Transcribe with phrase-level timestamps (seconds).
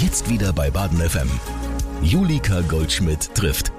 [0.00, 1.28] Jetzt wieder bei Baden FM.
[2.02, 3.72] Julika Goldschmidt trifft.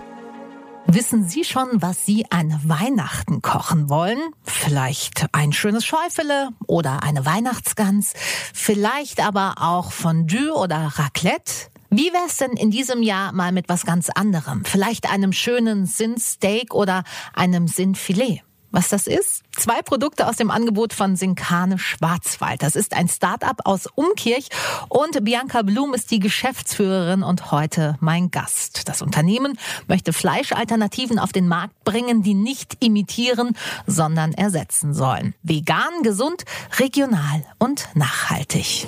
[0.86, 4.20] Wissen Sie schon, was Sie an Weihnachten kochen wollen?
[4.44, 8.12] Vielleicht ein schönes Schäufele oder eine Weihnachtsgans,
[8.54, 11.70] vielleicht aber auch Fondue oder Raclette?
[11.90, 14.66] Wie wär's denn in diesem Jahr mal mit was ganz anderem?
[14.66, 18.44] Vielleicht einem schönen Sinnsteak oder einem Sinnfilet?
[18.72, 19.44] Was das ist?
[19.56, 22.62] Zwei Produkte aus dem Angebot von Sinkane Schwarzwald.
[22.62, 24.50] Das ist ein Start-up aus Umkirch
[24.90, 28.88] und Bianca Blum ist die Geschäftsführerin und heute mein Gast.
[28.88, 35.34] Das Unternehmen möchte Fleischalternativen auf den Markt bringen, die nicht imitieren, sondern ersetzen sollen.
[35.42, 36.44] Vegan, gesund,
[36.78, 38.88] regional und nachhaltig.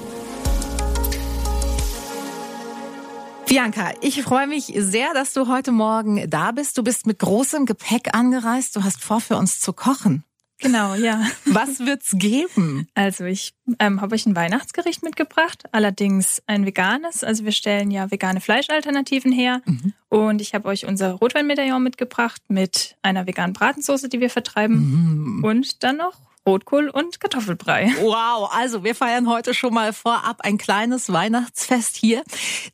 [3.52, 6.78] Bianca, ich freue mich sehr, dass du heute Morgen da bist.
[6.78, 8.78] Du bist mit großem Gepäck angereist.
[8.78, 10.24] Du hast vor, für uns zu kochen.
[10.60, 11.22] Genau, ja.
[11.44, 12.88] Was wird's geben?
[12.94, 17.26] Also ich ähm, habe euch ein Weihnachtsgericht mitgebracht, allerdings ein veganes.
[17.26, 19.62] Also wir stellen ja vegane Fleischalternativen her.
[19.66, 19.92] Mhm.
[20.08, 25.40] Und ich habe euch unser Rotweinmedaillon mitgebracht mit einer veganen Bratensoße, die wir vertreiben.
[25.40, 25.44] Mhm.
[25.44, 27.94] Und dann noch Rotkohl und Kartoffelbrei.
[28.02, 32.24] Wow, also wir feiern heute schon mal vorab ein kleines Weihnachtsfest hier.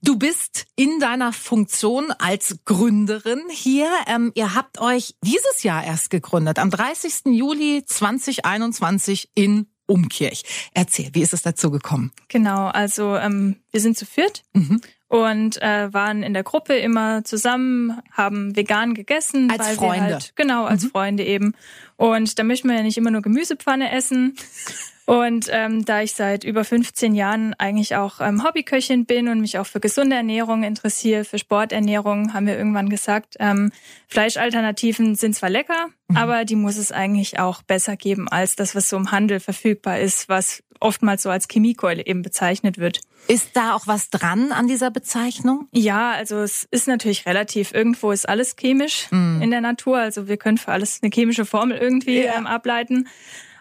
[0.02, 3.90] Du bist in deiner Funktion als Gründerin hier.
[4.08, 7.26] Ähm, ihr habt euch dieses Jahr erst gegründet, am 30.
[7.26, 10.44] Juli 2021 in Umkirch.
[10.74, 12.12] Erzähl, wie ist es dazu gekommen?
[12.28, 14.44] Genau, also ähm, wir sind zu viert.
[14.54, 19.50] Mhm und äh, waren in der Gruppe immer zusammen, haben vegan gegessen.
[19.52, 20.14] Als Freunde.
[20.14, 20.90] Halt, genau, als mhm.
[20.90, 21.54] Freunde eben.
[21.96, 24.36] Und da möchten wir ja nicht immer nur Gemüsepfanne essen.
[25.08, 29.58] Und ähm, da ich seit über 15 Jahren eigentlich auch ähm, Hobbyköchin bin und mich
[29.58, 33.72] auch für gesunde Ernährung interessiere, für Sporternährung, haben wir irgendwann gesagt, ähm,
[34.10, 36.18] Fleischalternativen sind zwar lecker, mhm.
[36.18, 39.98] aber die muss es eigentlich auch besser geben als das, was so im Handel verfügbar
[39.98, 43.02] ist, was oftmals so als Chemiekeule eben bezeichnet wird.
[43.28, 45.68] Ist da auch was dran an dieser Bezeichnung?
[45.72, 47.74] Ja, also es ist natürlich relativ.
[47.74, 49.42] Irgendwo ist alles chemisch mm.
[49.42, 49.98] in der Natur.
[49.98, 52.38] Also wir können für alles eine chemische Formel irgendwie ja.
[52.38, 53.08] ähm, ableiten.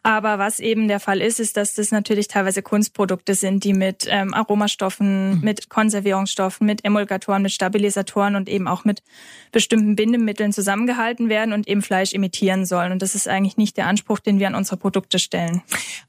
[0.07, 4.07] Aber was eben der Fall ist, ist, dass das natürlich teilweise Kunstprodukte sind, die mit
[4.09, 5.41] ähm, Aromastoffen, mhm.
[5.41, 9.03] mit Konservierungsstoffen, mit Emulgatoren, mit Stabilisatoren und eben auch mit
[9.51, 12.93] bestimmten Bindemitteln zusammengehalten werden und eben Fleisch imitieren sollen.
[12.93, 15.63] Und das ist eigentlich nicht der Anspruch, den wir an unsere Produkte stellen.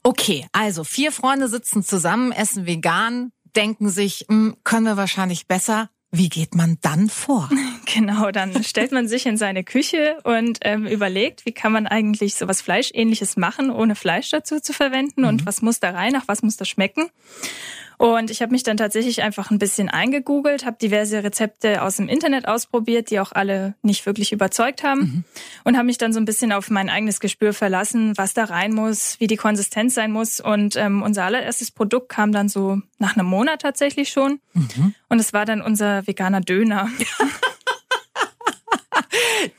[0.04, 5.90] Okay, also vier Freunde sitzen zusammen, essen vegan, denken sich, hm, können wir wahrscheinlich besser.
[6.10, 7.50] Wie geht man dann vor?
[7.94, 12.36] Genau, dann stellt man sich in seine Küche und ähm, überlegt, wie kann man eigentlich
[12.36, 15.28] so was Fleischähnliches machen, ohne Fleisch dazu zu verwenden mhm.
[15.28, 17.10] und was muss da rein, nach was muss da schmecken.
[17.98, 22.08] Und ich habe mich dann tatsächlich einfach ein bisschen eingegoogelt, habe diverse Rezepte aus dem
[22.08, 25.00] Internet ausprobiert, die auch alle nicht wirklich überzeugt haben.
[25.00, 25.24] Mhm.
[25.64, 28.74] Und habe mich dann so ein bisschen auf mein eigenes Gespür verlassen, was da rein
[28.74, 30.40] muss, wie die Konsistenz sein muss.
[30.40, 34.40] Und ähm, unser allererstes Produkt kam dann so nach einem Monat tatsächlich schon.
[34.54, 34.94] Mhm.
[35.10, 36.90] Und es war dann unser veganer Döner.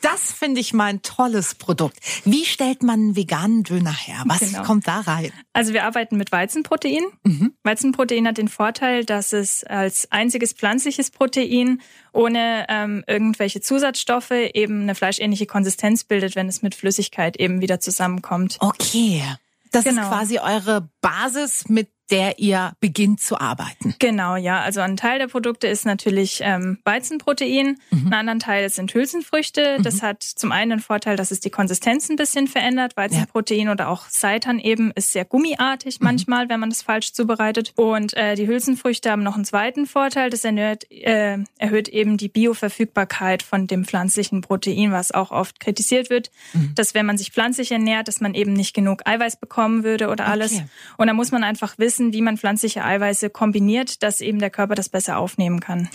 [0.03, 1.99] Das finde ich mal ein tolles Produkt.
[2.25, 4.23] Wie stellt man einen veganen Döner her?
[4.27, 4.63] Was genau.
[4.63, 5.33] kommt da rein?
[5.53, 7.03] Also wir arbeiten mit Weizenprotein.
[7.25, 7.55] Mhm.
[7.63, 11.81] Weizenprotein hat den Vorteil, dass es als einziges pflanzliches Protein
[12.13, 17.81] ohne ähm, irgendwelche Zusatzstoffe eben eine fleischähnliche Konsistenz bildet, wenn es mit Flüssigkeit eben wieder
[17.81, 18.59] zusammenkommt.
[18.61, 19.23] Okay.
[19.71, 20.03] Das genau.
[20.03, 23.95] ist quasi eure Basis, mit der ihr beginnt zu arbeiten.
[23.99, 24.61] Genau, ja.
[24.61, 28.07] Also ein Teil der Produkte ist natürlich ähm, Weizenprotein, mhm.
[28.07, 29.79] ein anderer Teil sind Hülsenfrüchte.
[29.79, 29.83] Mhm.
[29.83, 32.97] Das hat zum einen den Vorteil, dass es die Konsistenz ein bisschen verändert.
[32.97, 33.73] Weizenprotein ja.
[33.73, 36.05] oder auch Seitan eben ist sehr gummiartig mhm.
[36.05, 37.73] manchmal, wenn man das falsch zubereitet.
[37.77, 42.29] Und äh, die Hülsenfrüchte haben noch einen zweiten Vorteil, das erhöht, äh, erhöht eben die
[42.29, 46.73] Bioverfügbarkeit von dem pflanzlichen Protein, was auch oft kritisiert wird, mhm.
[46.75, 50.27] dass wenn man sich pflanzlich ernährt, dass man eben nicht genug Eiweiß bekommen würde oder
[50.27, 50.55] alles.
[50.55, 50.67] Okay.
[50.97, 54.51] Und da muss man einfach wissen, wissen, wie man pflanzliche Eiweiße kombiniert, dass eben der
[54.51, 55.89] Körper das besser aufnehmen kann.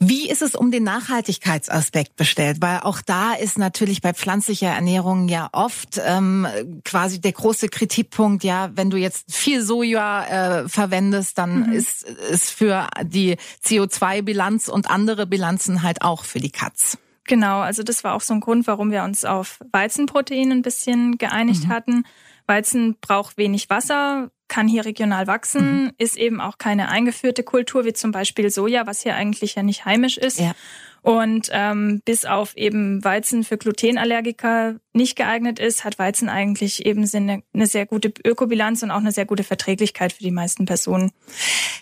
[0.00, 2.58] Wie ist es um den Nachhaltigkeitsaspekt bestellt?
[2.60, 6.46] Weil auch da ist natürlich bei pflanzlicher Ernährung ja oft ähm,
[6.84, 11.72] quasi der große Kritikpunkt, ja, wenn du jetzt viel Soja äh, verwendest, dann mhm.
[11.72, 16.96] ist es für die CO2-Bilanz und andere Bilanzen halt auch für die Katz.
[17.24, 21.18] Genau, also das war auch so ein Grund, warum wir uns auf Weizenprotein ein bisschen
[21.18, 21.68] geeinigt mhm.
[21.70, 22.04] hatten.
[22.46, 25.92] Weizen braucht wenig Wasser, kann hier regional wachsen, mhm.
[25.98, 29.84] ist eben auch keine eingeführte Kultur wie zum Beispiel Soja, was hier eigentlich ja nicht
[29.84, 30.40] heimisch ist.
[30.40, 30.54] Ja.
[31.02, 37.08] Und ähm, bis auf eben Weizen für Glutenallergiker nicht geeignet ist, hat Weizen eigentlich eben
[37.12, 41.12] eine, eine sehr gute Ökobilanz und auch eine sehr gute Verträglichkeit für die meisten Personen.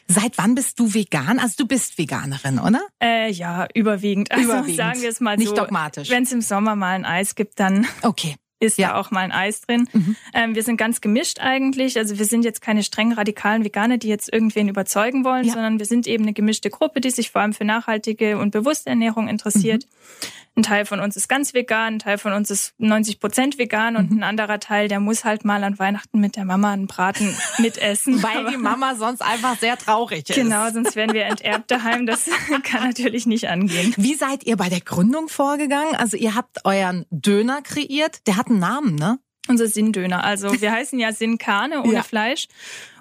[0.06, 1.38] Seit wann bist du vegan?
[1.38, 2.82] Also du bist Veganerin, oder?
[3.02, 4.30] Äh, ja, überwiegend.
[4.30, 4.76] Also überwiegend.
[4.76, 5.44] sagen wir es mal so.
[5.44, 6.10] Nicht dogmatisch.
[6.10, 8.36] Wenn es im Sommer mal ein Eis gibt, dann okay.
[8.60, 8.98] Ist ja.
[8.98, 9.88] auch mal ein Eis drin.
[9.92, 10.16] Mhm.
[10.32, 11.98] Ähm, wir sind ganz gemischt eigentlich.
[11.98, 15.52] Also wir sind jetzt keine streng radikalen Veganer, die jetzt irgendwen überzeugen wollen, ja.
[15.52, 18.90] sondern wir sind eben eine gemischte Gruppe, die sich vor allem für nachhaltige und bewusste
[18.90, 19.84] Ernährung interessiert.
[19.84, 20.45] Mhm.
[20.56, 23.94] Ein Teil von uns ist ganz vegan, ein Teil von uns ist 90 Prozent vegan
[23.94, 24.18] und mhm.
[24.18, 28.22] ein anderer Teil, der muss halt mal an Weihnachten mit der Mama einen Braten mitessen.
[28.22, 30.34] Weil die Mama sonst einfach sehr traurig ist.
[30.34, 32.06] Genau, sonst wären wir enterbt daheim.
[32.06, 32.30] Das
[32.62, 33.92] kann natürlich nicht angehen.
[33.98, 35.94] Wie seid ihr bei der Gründung vorgegangen?
[35.94, 38.26] Also ihr habt euren Döner kreiert.
[38.26, 39.18] Der hat einen Namen, ne?
[39.48, 40.24] Unser Sinndöner.
[40.24, 42.02] Also wir heißen ja Sinnkane ohne ja.
[42.02, 42.48] Fleisch.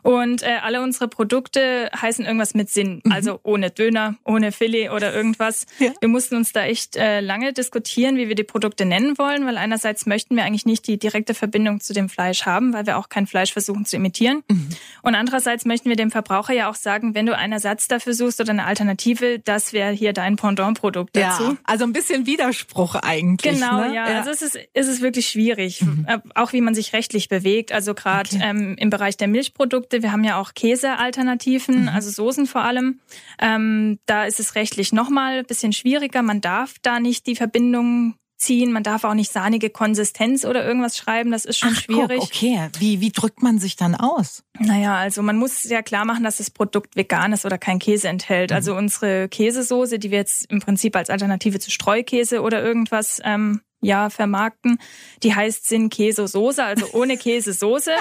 [0.06, 3.02] Und äh, alle unsere Produkte heißen irgendwas mit Sinn.
[3.04, 3.12] Mhm.
[3.12, 5.66] Also ohne Döner, ohne Filet oder irgendwas.
[5.80, 5.94] Ja.
[6.00, 9.58] Wir mussten uns da echt äh, lange diskutieren, wie wir die Produkte nennen wollen, weil
[9.58, 13.10] einerseits möchten wir eigentlich nicht die direkte Verbindung zu dem Fleisch haben, weil wir auch
[13.10, 14.44] kein Fleisch versuchen zu imitieren.
[14.48, 14.70] Mhm.
[15.02, 18.40] Und andererseits möchten wir dem Verbraucher ja auch sagen, wenn du einen Ersatz dafür suchst
[18.40, 21.44] oder eine Alternative, das wäre hier dein Pendant-Produkt dazu.
[21.44, 23.56] Ja, also ein bisschen Widerspruch eigentlich.
[23.56, 23.96] Genau, ne?
[23.96, 24.08] ja.
[24.08, 24.20] ja.
[24.20, 26.06] Also es ist, es ist wirklich schwierig, mhm.
[26.08, 27.72] Äh, auch wie man sich rechtlich bewegt.
[27.72, 28.44] Also gerade okay.
[28.44, 30.04] ähm, im Bereich der Milchprodukte Produkte.
[30.04, 31.90] Wir haben ja auch Käsealternativen, mhm.
[31.90, 33.00] also Soßen vor allem.
[33.40, 36.22] Ähm, da ist es rechtlich nochmal ein bisschen schwieriger.
[36.22, 38.74] Man darf da nicht die Verbindung ziehen.
[38.74, 41.32] Man darf auch nicht sahnige Konsistenz oder irgendwas schreiben.
[41.32, 42.20] Das ist schon Ach, schwierig.
[42.20, 44.44] Guck, okay, wie, wie drückt man sich dann aus?
[44.60, 48.10] Naja, also man muss ja klar machen, dass das Produkt vegan ist oder kein Käse
[48.10, 48.52] enthält.
[48.52, 48.56] Mhm.
[48.56, 53.62] Also unsere Käsesoße, die wir jetzt im Prinzip als Alternative zu Streukäse oder irgendwas ähm,
[53.86, 54.80] ja vermarkten.
[55.24, 57.92] Die heißt Sin Queso Soße, also ohne Käsesoße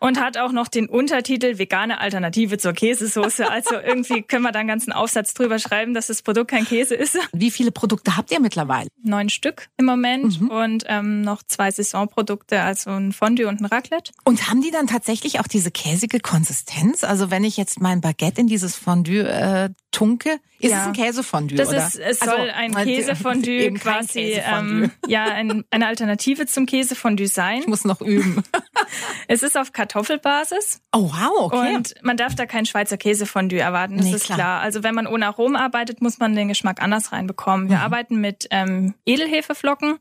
[0.00, 3.48] und hat auch noch den Untertitel vegane Alternative zur Käsesoße.
[3.50, 6.94] Also irgendwie können wir da einen ganzen Aufsatz drüber schreiben, dass das Produkt kein Käse
[6.94, 7.18] ist.
[7.32, 8.88] Wie viele Produkte habt ihr mittlerweile?
[9.02, 10.48] Neun Stück im Moment mhm.
[10.48, 14.12] und ähm, noch zwei Saisonprodukte, also ein Fondue und ein Raclette.
[14.24, 17.04] Und haben die dann tatsächlich auch diese käsige Konsistenz?
[17.04, 20.82] Also wenn ich jetzt mein Baguette in dieses Fondue äh, tunke, ist ja.
[20.82, 21.86] es ein Käsefondue, das oder?
[21.86, 24.84] Ist, es soll also, ein Käsefondue quasi, Käsefondue.
[24.84, 27.60] Ähm, ja, ein, eine Alternative zum Käsefondue sein.
[27.60, 28.42] Ich muss noch üben.
[29.28, 30.80] es ist auf Kartoffelbasis.
[30.92, 31.76] Oh wow, okay.
[31.76, 34.38] Und man darf da kein Schweizer Käsefondue erwarten, das nee, ist klar.
[34.38, 34.60] klar.
[34.60, 37.68] Also wenn man ohne Aromen arbeitet, muss man den Geschmack anders reinbekommen.
[37.68, 37.82] Wir mhm.
[37.82, 39.98] arbeiten mit ähm, Edelhefeflocken.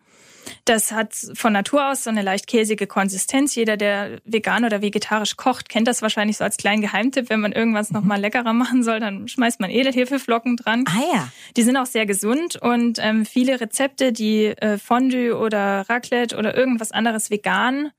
[0.66, 3.56] Das hat von Natur aus so eine leicht käsige Konsistenz.
[3.56, 7.30] Jeder, der vegan oder vegetarisch kocht, kennt das wahrscheinlich so als kleinen Geheimtipp.
[7.30, 7.98] Wenn man irgendwas mhm.
[7.98, 10.86] noch mal leckerer machen soll, dann schmeißt man Edelhefeflocken dran.
[10.88, 11.32] Ah ja.
[11.58, 16.56] Die sind auch sehr gesund und ähm, viele Rezepte, die äh, Fondue oder Raclette oder
[16.56, 17.92] irgendwas anderes vegan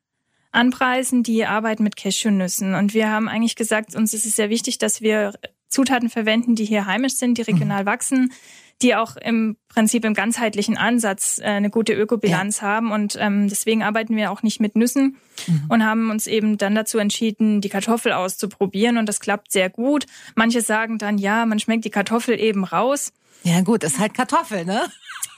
[0.52, 2.74] anpreisen, die arbeiten mit Cashewnüssen.
[2.74, 5.32] Und wir haben eigentlich gesagt, uns ist es sehr wichtig, dass wir
[5.68, 7.86] Zutaten verwenden, die hier heimisch sind, die regional mhm.
[7.86, 8.32] wachsen,
[8.82, 12.68] die auch im Prinzip im ganzheitlichen Ansatz äh, eine gute Ökobilanz ja.
[12.68, 12.92] haben.
[12.92, 15.64] Und ähm, deswegen arbeiten wir auch nicht mit Nüssen mhm.
[15.68, 18.98] und haben uns eben dann dazu entschieden, die Kartoffel auszuprobieren.
[18.98, 20.06] Und das klappt sehr gut.
[20.34, 23.12] Manche sagen dann, ja, man schmeckt die Kartoffel eben raus.
[23.42, 24.82] Ja gut, ist halt Kartoffel, ne?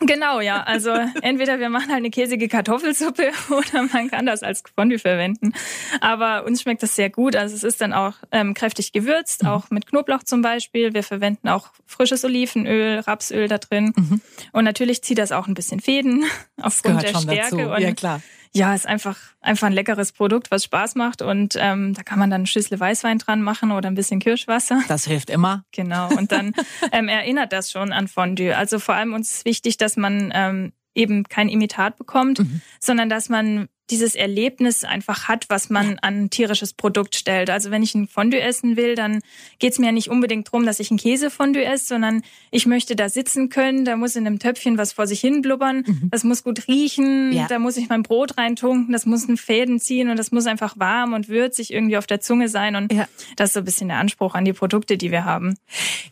[0.00, 0.62] Genau, ja.
[0.62, 0.90] Also
[1.22, 5.52] entweder wir machen halt eine käsige Kartoffelsuppe oder man kann das als Fondue verwenden.
[6.00, 7.36] Aber uns schmeckt das sehr gut.
[7.36, 9.48] Also es ist dann auch ähm, kräftig gewürzt, mhm.
[9.48, 10.94] auch mit Knoblauch zum Beispiel.
[10.94, 13.92] Wir verwenden auch frisches Olivenöl, Rapsöl da drin.
[13.96, 14.20] Mhm.
[14.52, 16.24] Und natürlich zieht das auch ein bisschen Fäden
[16.60, 17.56] aufgrund der Stärke.
[17.56, 17.82] Dazu.
[17.82, 18.20] Ja, klar
[18.56, 21.22] ja, ist einfach, einfach ein leckeres Produkt, was Spaß macht.
[21.22, 24.80] Und ähm, da kann man dann eine Schüssel Weißwein dran machen oder ein bisschen Kirschwasser.
[24.86, 25.64] Das hilft immer.
[25.72, 26.08] Genau.
[26.08, 26.52] Und dann
[26.92, 28.56] ähm, erinnert das schon an Fondue.
[28.56, 32.60] Also vor allem uns ist wichtig, dass man ähm, eben kein Imitat bekommt, mhm.
[32.78, 37.50] sondern dass man dieses Erlebnis einfach hat, was man an tierisches Produkt stellt.
[37.50, 39.20] Also wenn ich ein Fondue essen will, dann
[39.58, 42.96] geht es mir ja nicht unbedingt drum, dass ich ein Käsefondue esse, sondern ich möchte
[42.96, 46.08] da sitzen können, da muss in einem Töpfchen was vor sich hin blubbern, mhm.
[46.10, 47.46] das muss gut riechen, ja.
[47.46, 50.78] da muss ich mein Brot reintunken, das muss einen Fäden ziehen und das muss einfach
[50.78, 53.06] warm und würzig irgendwie auf der Zunge sein und ja.
[53.36, 55.58] das ist so ein bisschen der Anspruch an die Produkte, die wir haben.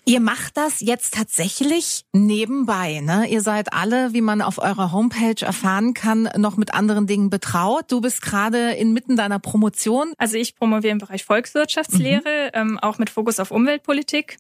[0.05, 3.27] Ihr macht das jetzt tatsächlich nebenbei, ne?
[3.29, 7.62] Ihr seid alle, wie man auf eurer Homepage erfahren kann, noch mit anderen Dingen betraut
[7.63, 7.93] Braut.
[7.93, 10.15] Du bist gerade inmitten deiner Promotion.
[10.19, 12.61] Also ich promoviere im Bereich Volkswirtschaftslehre, mhm.
[12.73, 14.39] ähm, auch mit Fokus auf Umweltpolitik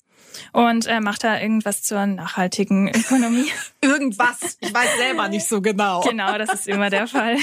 [0.52, 3.46] und äh, macht da irgendwas zur nachhaltigen Ökonomie.
[3.80, 4.56] irgendwas.
[4.60, 6.00] Ich weiß selber nicht so genau.
[6.00, 7.36] Genau, das ist immer der Fall.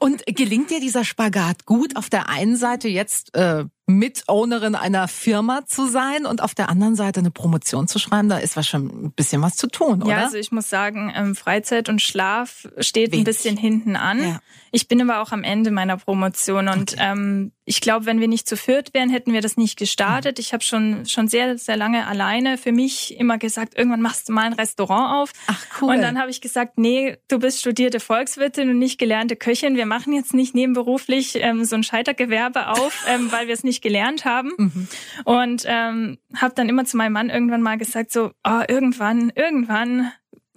[0.00, 1.94] Und gelingt dir dieser Spagat gut?
[1.94, 6.94] Auf der einen Seite jetzt äh, Mitownerin einer Firma zu sein und auf der anderen
[6.94, 10.10] Seite eine Promotion zu schreiben, da ist schon ein bisschen was zu tun, oder?
[10.10, 13.22] Ja, also ich muss sagen, ähm, Freizeit und Schlaf steht Wenig.
[13.22, 14.22] ein bisschen hinten an.
[14.22, 14.40] Ja.
[14.70, 17.02] Ich bin aber auch am Ende meiner Promotion und okay.
[17.02, 20.38] ähm, ich glaube, wenn wir nicht zu viert wären, hätten wir das nicht gestartet.
[20.38, 24.32] Ich habe schon schon sehr sehr lange alleine für mich immer gesagt, irgendwann machst du
[24.32, 25.32] mal ein Restaurant auf.
[25.46, 25.94] Ach cool.
[25.94, 29.76] Und dann habe ich gesagt, nee, du bist studierte Volkswirtin und nicht gelernte Köchin.
[29.76, 33.82] Wir machen jetzt nicht nebenberuflich ähm, so ein Scheitergewerbe auf, ähm, weil wir es nicht
[33.82, 34.52] gelernt haben.
[34.56, 34.88] Mhm.
[35.24, 40.12] Und ähm, habe dann immer zu meinem Mann irgendwann mal gesagt, so, oh, irgendwann, irgendwann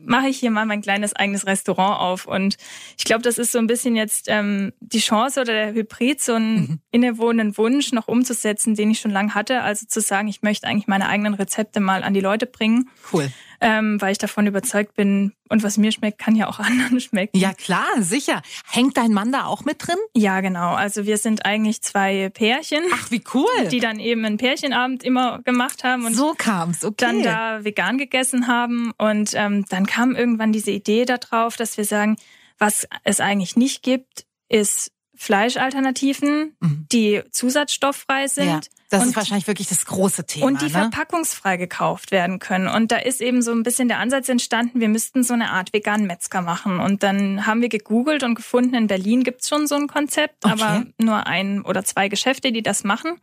[0.06, 2.26] mache ich hier mal mein kleines eigenes Restaurant auf.
[2.26, 2.58] Und
[2.98, 6.34] ich glaube, das ist so ein bisschen jetzt ähm, die Chance oder der Hybrid, so
[6.34, 6.80] einen mhm.
[6.92, 9.62] innewohnenden Wunsch noch umzusetzen, den ich schon lange hatte.
[9.62, 12.90] Also zu sagen, ich möchte eigentlich meine eigenen Rezepte mal an die Leute bringen.
[13.12, 13.32] Cool
[13.66, 17.36] ähm, weil ich davon überzeugt bin, und was mir schmeckt, kann ja auch anderen schmecken.
[17.38, 18.44] Ja, klar, sicher.
[18.70, 19.98] Hängt dein Mann da auch mit drin?
[20.14, 20.76] Ja, genau.
[20.76, 22.84] Also wir sind eigentlich zwei Pärchen.
[22.94, 23.68] Ach, wie cool.
[23.72, 26.96] Die dann eben einen Pärchenabend immer gemacht haben und so kam's, okay.
[27.00, 28.92] dann da vegan gegessen haben.
[29.00, 32.18] Und ähm, dann kam irgendwann diese Idee darauf, dass wir sagen,
[32.60, 36.86] was es eigentlich nicht gibt, ist Fleischalternativen, mhm.
[36.92, 38.48] die zusatzstofffrei sind.
[38.48, 40.48] Ja, das und, ist wahrscheinlich wirklich das große Thema.
[40.48, 40.72] Und die ne?
[40.72, 42.68] verpackungsfrei gekauft werden können.
[42.68, 45.74] Und da ist eben so ein bisschen der Ansatz entstanden, wir müssten so eine Art
[45.74, 46.80] veganen Metzger machen.
[46.80, 50.54] Und dann haben wir gegoogelt und gefunden, in Berlin gibt's schon so ein Konzept, okay.
[50.54, 53.20] aber nur ein oder zwei Geschäfte, die das machen.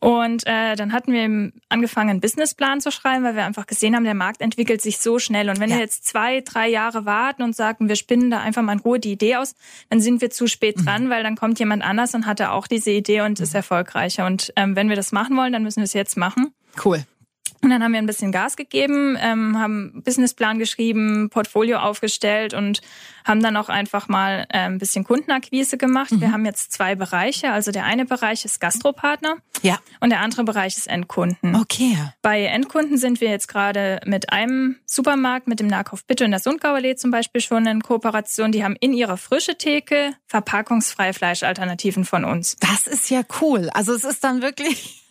[0.00, 4.04] Und äh, dann hatten wir angefangen, einen Businessplan zu schreiben, weil wir einfach gesehen haben,
[4.04, 5.48] der Markt entwickelt sich so schnell.
[5.48, 5.76] Und wenn ja.
[5.76, 9.00] wir jetzt zwei, drei Jahre warten und sagen, wir spinnen da einfach mal in Ruhe
[9.00, 9.54] die Idee aus,
[9.88, 10.84] dann sind wir zu spät mhm.
[10.84, 13.44] dran, weil dann kommt jemand anders und hatte auch diese Idee und mhm.
[13.44, 14.26] ist erfolgreicher.
[14.26, 16.52] Und ähm, wenn wir das machen wollen, dann müssen wir es jetzt machen.
[16.84, 17.04] Cool.
[17.62, 22.80] Und dann haben wir ein bisschen Gas gegeben, ähm, haben Businessplan geschrieben, Portfolio aufgestellt und
[23.24, 26.12] haben dann auch einfach mal äh, ein bisschen Kundenakquise gemacht.
[26.12, 26.20] Mhm.
[26.20, 27.50] Wir haben jetzt zwei Bereiche.
[27.50, 29.78] Also der eine Bereich ist Gastropartner ja.
[30.00, 31.56] und der andere Bereich ist Endkunden.
[31.56, 31.96] Okay.
[32.22, 36.40] Bei Endkunden sind wir jetzt gerade mit einem Supermarkt, mit dem Nahkauf Bitte in der
[36.40, 38.52] Sundgauallee zum Beispiel schon in Kooperation.
[38.52, 42.56] Die haben in ihrer frische Theke verpackungsfreie Fleischalternativen von uns.
[42.60, 43.70] Das ist ja cool.
[43.72, 45.05] Also es ist dann wirklich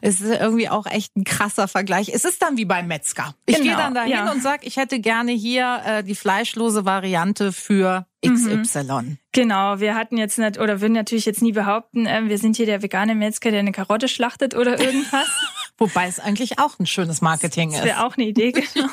[0.00, 2.10] es ist irgendwie auch echt ein krasser Vergleich.
[2.12, 3.34] Es ist dann wie beim Metzger.
[3.46, 4.30] Ich genau, gehe dann dahin ja.
[4.30, 8.82] und sag, ich hätte gerne hier äh, die fleischlose Variante für XY.
[8.84, 9.18] Mhm.
[9.32, 12.66] Genau, wir hatten jetzt nicht oder würden natürlich jetzt nie behaupten, äh, wir sind hier
[12.66, 15.28] der vegane Metzger, der eine Karotte schlachtet oder irgendwas.
[15.78, 17.84] Wobei es eigentlich auch ein schönes Marketing das ist.
[17.84, 18.88] Wäre auch eine Idee, genau.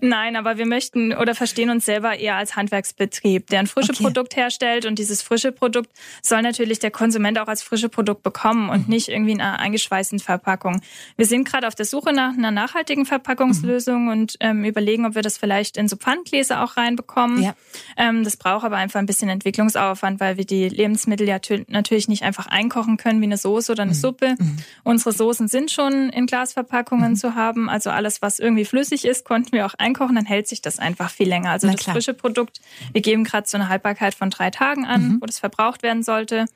[0.00, 4.04] Nein, aber wir möchten oder verstehen uns selber eher als Handwerksbetrieb, der ein frisches okay.
[4.04, 5.90] Produkt herstellt und dieses frische Produkt
[6.22, 8.94] soll natürlich der Konsument auch als frische Produkt bekommen und mhm.
[8.94, 10.80] nicht irgendwie in einer eingeschweißten Verpackung.
[11.16, 14.10] Wir sind gerade auf der Suche nach einer nachhaltigen Verpackungslösung mhm.
[14.10, 17.42] und ähm, überlegen, ob wir das vielleicht in so Pfandgläser auch reinbekommen.
[17.42, 17.54] Ja.
[17.96, 21.38] Ähm, das braucht aber einfach ein bisschen Entwicklungsaufwand, weil wir die Lebensmittel ja
[21.68, 23.96] natürlich nicht einfach einkochen können wie eine Soße oder eine mhm.
[23.96, 24.34] Suppe.
[24.38, 24.56] Mhm.
[24.82, 27.16] Unsere Soßen sind schon in Glasverpackungen mhm.
[27.16, 27.68] zu haben.
[27.68, 30.16] Also alles, was irgendwie flüssig ist, konnten wir auch einkochen.
[30.16, 31.50] Dann hält sich das einfach viel länger.
[31.50, 32.60] Also das frische Produkt,
[32.92, 35.18] wir geben gerade so eine Haltbarkeit von drei Tagen an, mhm.
[35.20, 36.46] wo das verbraucht werden sollte.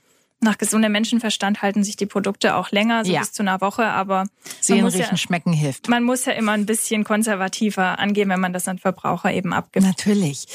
[0.41, 3.21] Nach gesundem Menschenverstand halten sich die Produkte auch länger, so ja.
[3.21, 4.27] bis zu einer Woche, aber
[4.61, 5.89] sehen, riechen, ja, schmecken hilft.
[5.89, 9.85] Man muss ja immer ein bisschen konservativer angehen, wenn man das an Verbraucher eben abgibt.
[9.85, 10.47] Natürlich.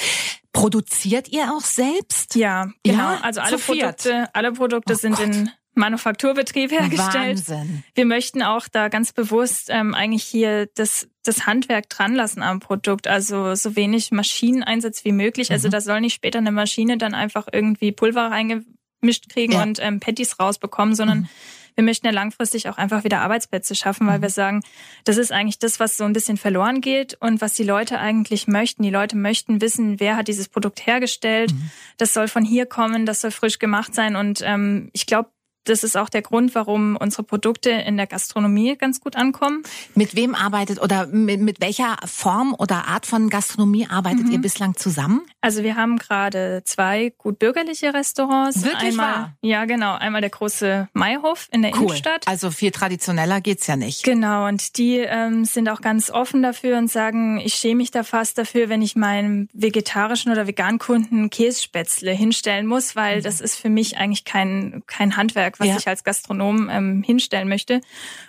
[0.53, 2.35] Produziert ihr auch selbst?
[2.35, 2.97] Ja, genau.
[2.97, 5.25] Ja, also alle Produkte, alle Produkte oh sind Gott.
[5.25, 7.49] in Manufakturbetrieb hergestellt.
[7.49, 7.83] Wahnsinn.
[7.95, 12.59] Wir möchten auch da ganz bewusst ähm, eigentlich hier das, das Handwerk dran lassen am
[12.59, 15.51] Produkt, also so wenig Maschineneinsatz wie möglich.
[15.51, 15.73] Also mhm.
[15.73, 19.63] Also da soll nicht später eine Maschine dann einfach irgendwie Pulver reingemischt kriegen ja.
[19.63, 21.29] und ähm, Patties rausbekommen, sondern mhm
[21.75, 24.23] wir möchten ja langfristig auch einfach wieder Arbeitsplätze schaffen, weil mhm.
[24.23, 24.63] wir sagen,
[25.05, 28.47] das ist eigentlich das, was so ein bisschen verloren geht und was die Leute eigentlich
[28.47, 28.83] möchten.
[28.83, 31.51] Die Leute möchten wissen, wer hat dieses Produkt hergestellt.
[31.51, 31.71] Mhm.
[31.97, 34.15] Das soll von hier kommen, das soll frisch gemacht sein.
[34.15, 35.29] Und ähm, ich glaube,
[35.65, 39.63] das ist auch der Grund, warum unsere Produkte in der Gastronomie ganz gut ankommen.
[39.95, 44.31] Mit wem arbeitet oder mit, mit welcher Form oder Art von Gastronomie arbeitet mhm.
[44.31, 45.21] ihr bislang zusammen?
[45.41, 48.63] Also wir haben gerade zwei gut bürgerliche Restaurants.
[48.63, 49.37] Wirklich einmal, wahr?
[49.41, 49.95] Ja, genau.
[49.95, 51.83] Einmal der große Maihof in der cool.
[51.83, 52.27] Innenstadt.
[52.27, 54.03] Also viel traditioneller geht's ja nicht.
[54.03, 54.47] Genau.
[54.47, 58.37] Und die ähm, sind auch ganz offen dafür und sagen, ich schäme mich da fast
[58.37, 63.23] dafür, wenn ich meinem vegetarischen oder veganen Kunden Kässpätzle hinstellen muss, weil mhm.
[63.23, 65.77] das ist für mich eigentlich kein, kein Handwerk Handwerk, was ja.
[65.77, 67.81] ich als Gastronom ähm, hinstellen möchte.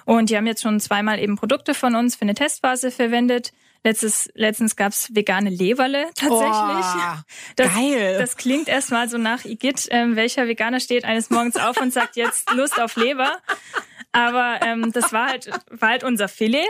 [0.05, 3.53] Und die haben jetzt schon zweimal eben Produkte von uns für eine Testphase verwendet.
[3.83, 6.47] Letztes, letztens gab's vegane Leberle tatsächlich.
[6.49, 7.19] Oh,
[7.57, 8.19] das, geil.
[8.19, 9.89] Das klingt erstmal so nach Igitt.
[9.91, 13.39] Ähm, welcher Veganer steht eines Morgens auf und sagt jetzt Lust auf Leber?
[14.13, 16.67] Aber ähm, das war halt, war halt unser Filet.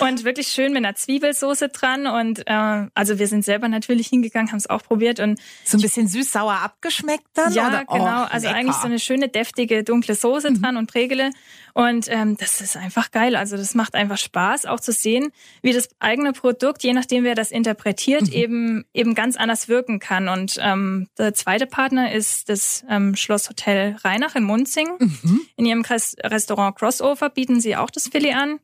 [0.00, 2.06] Und wirklich schön mit einer Zwiebelsoße dran.
[2.06, 5.18] Und äh, also wir sind selber natürlich hingegangen, haben es auch probiert.
[5.20, 7.52] und So ein bisschen süß-sauer abgeschmeckt dann?
[7.52, 7.84] Ja, oder?
[7.84, 8.22] genau.
[8.22, 8.58] Oh, also lecker.
[8.58, 10.62] eigentlich so eine schöne, deftige, dunkle Soße mhm.
[10.62, 11.30] dran und Prägele.
[11.74, 13.36] Und ähm, das ist einfach geil.
[13.36, 15.30] Also das macht einfach Spaß, auch zu sehen,
[15.62, 18.32] wie das eigene Produkt, je nachdem wer das interpretiert, mhm.
[18.32, 20.28] eben eben ganz anders wirken kann.
[20.28, 24.88] Und ähm, der zweite Partner ist das ähm, Schlosshotel Rheinach in Munzing.
[24.98, 25.40] Mhm.
[25.56, 28.60] In ihrem Restaurant Crossover bieten sie auch das Filet an.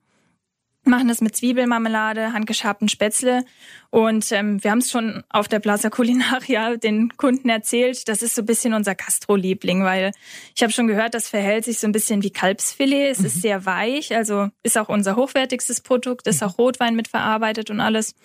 [0.86, 3.44] Machen das mit Zwiebelmarmelade, handgeschabten Spätzle.
[3.90, 8.08] Und ähm, wir haben es schon auf der Plaza Culinaria den Kunden erzählt.
[8.08, 10.10] Das ist so ein bisschen unser Gastro-Liebling, weil
[10.56, 13.10] ich habe schon gehört, das verhält sich so ein bisschen wie Kalbsfilet.
[13.10, 13.26] Es mhm.
[13.26, 18.16] ist sehr weich, also ist auch unser hochwertigstes Produkt, ist auch Rotwein mitverarbeitet und alles.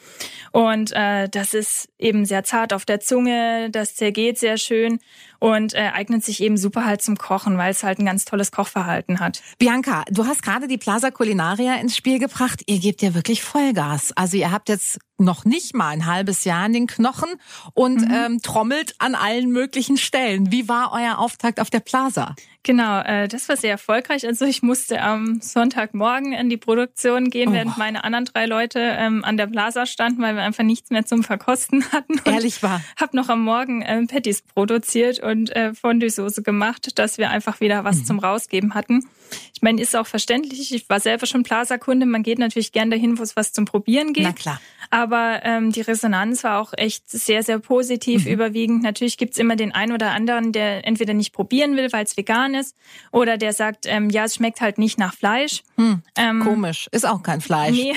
[0.52, 5.00] Und äh, das ist eben sehr zart auf der Zunge, das zergeht sehr schön
[5.38, 8.52] und äh, eignet sich eben super halt zum Kochen, weil es halt ein ganz tolles
[8.52, 9.44] Kochverhalten hat.
[9.60, 12.49] Bianca, du hast gerade die Plaza Culinaria ins Spiel gebracht.
[12.66, 14.12] Ihr gebt ja wirklich Vollgas.
[14.14, 17.30] Also ihr habt jetzt noch nicht mal ein halbes Jahr in den Knochen
[17.74, 18.14] und mhm.
[18.14, 20.52] ähm, trommelt an allen möglichen Stellen.
[20.52, 22.36] Wie war euer Auftakt auf der Plaza?
[22.64, 24.28] Genau, äh, das war sehr erfolgreich.
[24.28, 27.54] Also ich musste am Sonntagmorgen in die Produktion gehen, oh.
[27.54, 31.06] während meine anderen drei Leute ähm, an der Plaza standen, weil wir einfach nichts mehr
[31.06, 32.20] zum Verkosten hatten.
[32.26, 32.82] Ehrlich war.
[33.00, 37.86] Hab noch am Morgen ähm, Patties produziert und äh, Fondue-Soße gemacht, dass wir einfach wieder
[37.86, 38.06] was mhm.
[38.06, 39.08] zum Rausgeben hatten.
[39.54, 40.74] Ich meine, ist auch verständlich.
[40.74, 42.06] Ich war selber schon Plaza-Kunde.
[42.06, 44.24] Man geht natürlich gern dahin, wo es was zum Probieren geht.
[44.24, 44.60] Na klar.
[44.90, 48.32] Aber ähm, die Resonanz war auch echt sehr, sehr positiv mhm.
[48.32, 48.84] überwiegend.
[48.84, 52.54] Natürlich gibt's immer den einen oder anderen, der entweder nicht probieren will, weil es vegan
[52.54, 52.76] ist,
[53.12, 55.64] oder der sagt, ähm, ja, es schmeckt halt nicht nach Fleisch.
[55.78, 57.76] Hm, ähm, komisch, ist auch kein Fleisch.
[57.76, 57.94] Nee.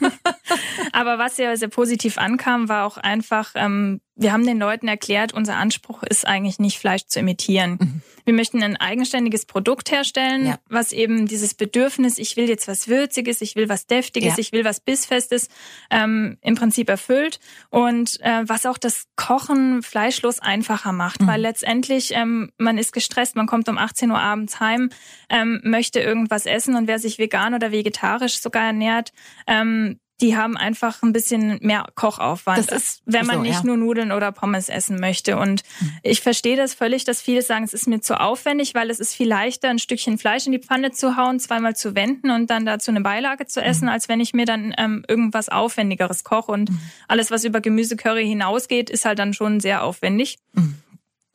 [0.92, 5.32] Aber was sehr, sehr positiv ankam, war auch einfach, ähm, wir haben den Leuten erklärt,
[5.32, 7.78] unser Anspruch ist eigentlich nicht Fleisch zu imitieren.
[7.80, 8.02] Mhm.
[8.24, 10.58] Wir möchten ein eigenständiges Produkt herstellen, ja.
[10.68, 14.38] was eben dieses Bedürfnis, ich will jetzt was Würziges, ich will was Deftiges, ja.
[14.38, 15.48] ich will was Bissfestes,
[15.90, 17.40] ähm, im Prinzip erfüllt
[17.70, 21.26] und äh, was auch das Kochen fleischlos einfacher macht, mhm.
[21.26, 24.90] weil letztendlich ähm, man ist gestresst, man kommt um 18 Uhr abends heim,
[25.28, 29.12] ähm, möchte irgendwas essen und wer sich vegan oder vegetarisch sogar ernährt,
[29.46, 33.64] ähm, die haben einfach ein bisschen mehr Kochaufwand, das ist, wenn man so, nicht ja.
[33.64, 35.36] nur Nudeln oder Pommes essen möchte.
[35.36, 35.92] Und mhm.
[36.02, 39.14] ich verstehe das völlig, dass viele sagen, es ist mir zu aufwendig, weil es ist
[39.14, 42.66] viel leichter, ein Stückchen Fleisch in die Pfanne zu hauen, zweimal zu wenden und dann
[42.66, 43.92] dazu eine Beilage zu essen, mhm.
[43.92, 46.52] als wenn ich mir dann ähm, irgendwas Aufwendigeres koche.
[46.52, 46.80] Und mhm.
[47.08, 50.38] alles, was über Gemüsecurry hinausgeht, ist halt dann schon sehr aufwendig.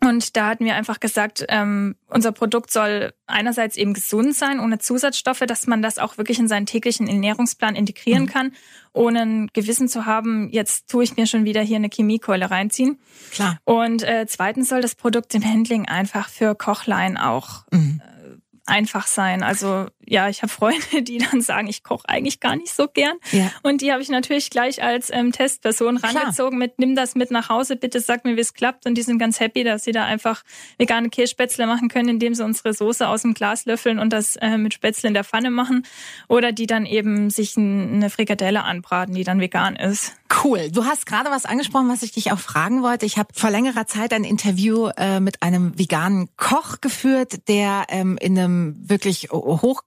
[0.06, 4.78] Und da hatten wir einfach gesagt, ähm, unser Produkt soll einerseits eben gesund sein, ohne
[4.78, 8.30] Zusatzstoffe, dass man das auch wirklich in seinen täglichen Ernährungsplan integrieren mhm.
[8.30, 8.52] kann,
[8.94, 13.00] ohne ein Gewissen zu haben, jetzt tue ich mir schon wieder hier eine Chemiekeule reinziehen.
[13.32, 13.58] Klar.
[13.66, 18.02] Und äh, zweitens soll das Produkt im Handling einfach für Kochlein auch mhm.
[18.04, 19.44] äh, einfach sein.
[19.44, 23.18] Also ja, ich habe Freunde, die dann sagen, ich koche eigentlich gar nicht so gern.
[23.32, 23.52] Ja.
[23.64, 27.50] Und die habe ich natürlich gleich als ähm, Testperson rangezogen mit, nimm das mit nach
[27.50, 28.86] Hause, bitte sag mir, wie es klappt.
[28.86, 30.44] Und die sind ganz happy, dass sie da einfach
[30.78, 34.58] vegane Kässpätzle machen können, indem sie unsere Soße aus dem Glas löffeln und das äh,
[34.58, 35.86] mit Spätzle in der Pfanne machen.
[36.28, 40.14] Oder die dann eben sich eine Frikadelle anbraten, die dann vegan ist.
[40.44, 40.72] Cool.
[40.72, 43.06] Du hast gerade was angesprochen, was ich dich auch fragen wollte.
[43.06, 48.18] Ich habe vor längerer Zeit ein Interview äh, mit einem veganen Koch geführt, der ähm,
[48.20, 49.32] in einem wirklich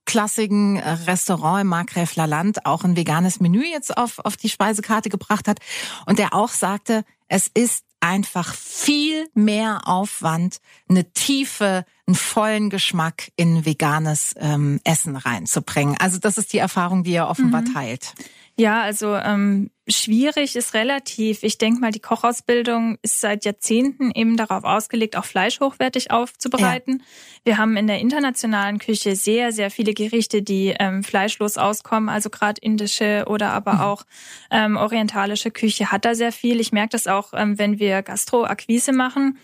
[0.09, 5.11] hochklassigen äh, Restaurant im Markgräfler Land auch ein veganes Menü jetzt auf, auf die Speisekarte
[5.11, 5.59] gebracht hat
[6.07, 13.33] und der auch sagte, es ist einfach viel mehr Aufwand, eine Tiefe, einen vollen Geschmack
[13.37, 15.97] in veganes ähm, Essen reinzubringen.
[15.99, 17.75] Also das ist die Erfahrung, die er offenbar mhm.
[17.75, 18.15] teilt.
[18.61, 21.45] Ja, also ähm, schwierig ist relativ.
[21.45, 26.99] Ich denke mal, die Kochausbildung ist seit Jahrzehnten eben darauf ausgelegt, auch Fleisch hochwertig aufzubereiten.
[26.99, 27.05] Ja.
[27.45, 32.09] Wir haben in der internationalen Küche sehr, sehr viele Gerichte, die ähm, fleischlos auskommen.
[32.09, 33.81] Also gerade indische oder aber mhm.
[33.81, 34.03] auch
[34.51, 36.59] ähm, orientalische Küche hat da sehr viel.
[36.59, 39.39] Ich merke das auch, ähm, wenn wir Gastroakquise machen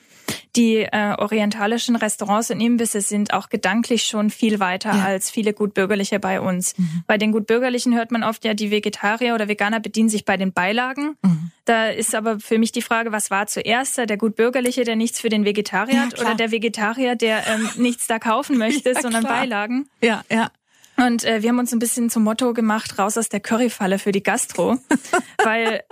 [0.56, 5.04] die äh, orientalischen Restaurants und Imbisse sind auch gedanklich schon viel weiter ja.
[5.04, 6.78] als viele Gutbürgerliche bei uns.
[6.78, 7.04] Mhm.
[7.06, 10.52] Bei den Gutbürgerlichen hört man oft ja, die Vegetarier oder Veganer bedienen sich bei den
[10.52, 11.16] Beilagen.
[11.22, 11.50] Mhm.
[11.64, 13.96] Da ist aber für mich die Frage, was war zuerst?
[13.96, 18.06] Der Gutbürgerliche, der nichts für den Vegetarier ja, hat oder der Vegetarier, der ähm, nichts
[18.06, 19.40] da kaufen möchte, ja, sondern klar.
[19.40, 19.88] Beilagen?
[20.00, 20.50] Ja, ja.
[20.96, 24.12] Und äh, wir haben uns ein bisschen zum Motto gemacht, raus aus der Curryfalle für
[24.12, 24.78] die Gastro,
[25.44, 25.82] weil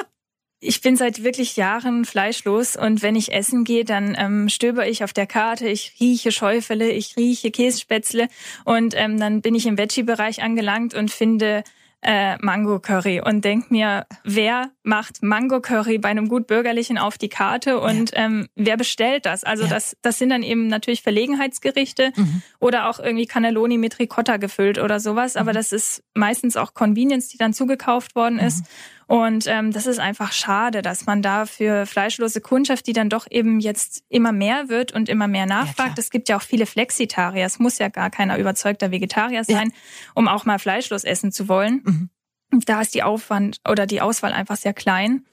[0.65, 5.03] ich bin seit wirklich Jahren fleischlos und wenn ich essen gehe, dann ähm, stöber ich
[5.03, 8.29] auf der Karte, ich rieche Schäufele, ich rieche Kässpätzle
[8.65, 11.65] und ähm, dann bin ich im Veggie-Bereich angelangt und finde
[12.03, 17.19] äh, Mango Curry und denk mir, wer macht Mango Curry bei einem gut bürgerlichen auf
[17.19, 18.25] die Karte und ja.
[18.25, 19.43] ähm, wer bestellt das?
[19.43, 19.71] Also ja.
[19.71, 22.43] das, das sind dann eben natürlich Verlegenheitsgerichte mhm.
[22.61, 25.57] oder auch irgendwie Cannelloni mit Ricotta gefüllt oder sowas, aber mhm.
[25.57, 28.61] das ist meistens auch Convenience, die dann zugekauft worden ist.
[28.61, 28.67] Mhm.
[29.13, 33.27] Und ähm, das ist einfach schade, dass man da für fleischlose Kundschaft, die dann doch
[33.31, 35.99] eben jetzt immer mehr wird und immer mehr nachfragt.
[35.99, 37.45] Es gibt ja auch viele Flexitarier.
[37.45, 40.13] Es muss ja gar keiner überzeugter Vegetarier sein, ja.
[40.15, 41.83] um auch mal fleischlos essen zu wollen.
[41.85, 42.63] Mhm.
[42.65, 45.27] Da ist die Aufwand oder die Auswahl einfach sehr klein.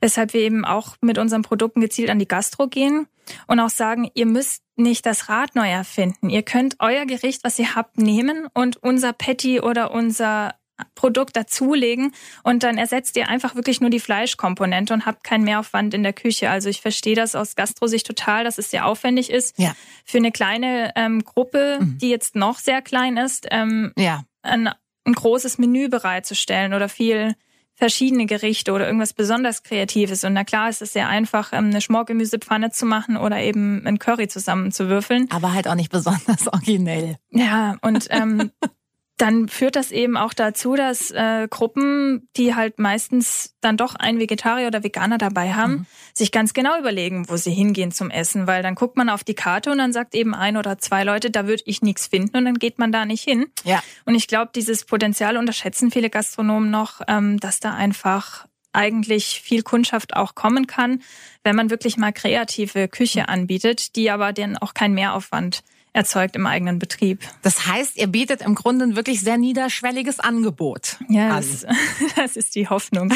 [0.00, 3.08] Weshalb wir eben auch mit unseren Produkten gezielt an die Gastro gehen
[3.46, 6.30] und auch sagen, ihr müsst nicht das Rad neu erfinden.
[6.30, 10.54] Ihr könnt euer Gericht, was ihr habt, nehmen und unser Patty oder unser
[10.94, 12.12] Produkt dazulegen
[12.42, 16.12] und dann ersetzt ihr einfach wirklich nur die Fleischkomponente und habt keinen Mehraufwand in der
[16.12, 16.50] Küche.
[16.50, 19.58] Also ich verstehe das aus Gastrosicht total, dass es sehr aufwendig ist.
[19.58, 19.74] Ja.
[20.04, 21.98] Für eine kleine ähm, Gruppe, mhm.
[21.98, 24.24] die jetzt noch sehr klein ist, ähm, ja.
[24.42, 24.70] ein,
[25.04, 27.34] ein großes Menü bereitzustellen oder viel
[27.78, 30.24] verschiedene Gerichte oder irgendwas besonders Kreatives.
[30.24, 34.00] Und na klar ist es sehr einfach, ähm, eine Schmorgemüsepfanne zu machen oder eben ein
[34.00, 35.30] Curry zusammenzuwürfeln.
[35.30, 37.18] Aber halt auch nicht besonders originell.
[37.30, 38.50] Ja, und ähm,
[39.18, 44.20] dann führt das eben auch dazu, dass äh, Gruppen, die halt meistens dann doch einen
[44.20, 45.86] Vegetarier oder Veganer dabei haben, mhm.
[46.14, 49.34] sich ganz genau überlegen, wo sie hingehen zum Essen, weil dann guckt man auf die
[49.34, 52.44] Karte und dann sagt eben ein oder zwei Leute, da würde ich nichts finden und
[52.44, 53.46] dann geht man da nicht hin.
[53.64, 53.82] Ja.
[54.04, 59.62] Und ich glaube, dieses Potenzial unterschätzen viele Gastronomen noch, ähm, dass da einfach eigentlich viel
[59.62, 61.02] Kundschaft auch kommen kann,
[61.42, 66.46] wenn man wirklich mal kreative Küche anbietet, die aber dann auch keinen Mehraufwand erzeugt im
[66.46, 67.20] eigenen Betrieb.
[67.42, 70.96] Das heißt, ihr bietet im Grunde ein wirklich sehr niederschwelliges Angebot.
[71.08, 71.66] Ja, das,
[72.16, 73.12] das, ist die Hoffnung.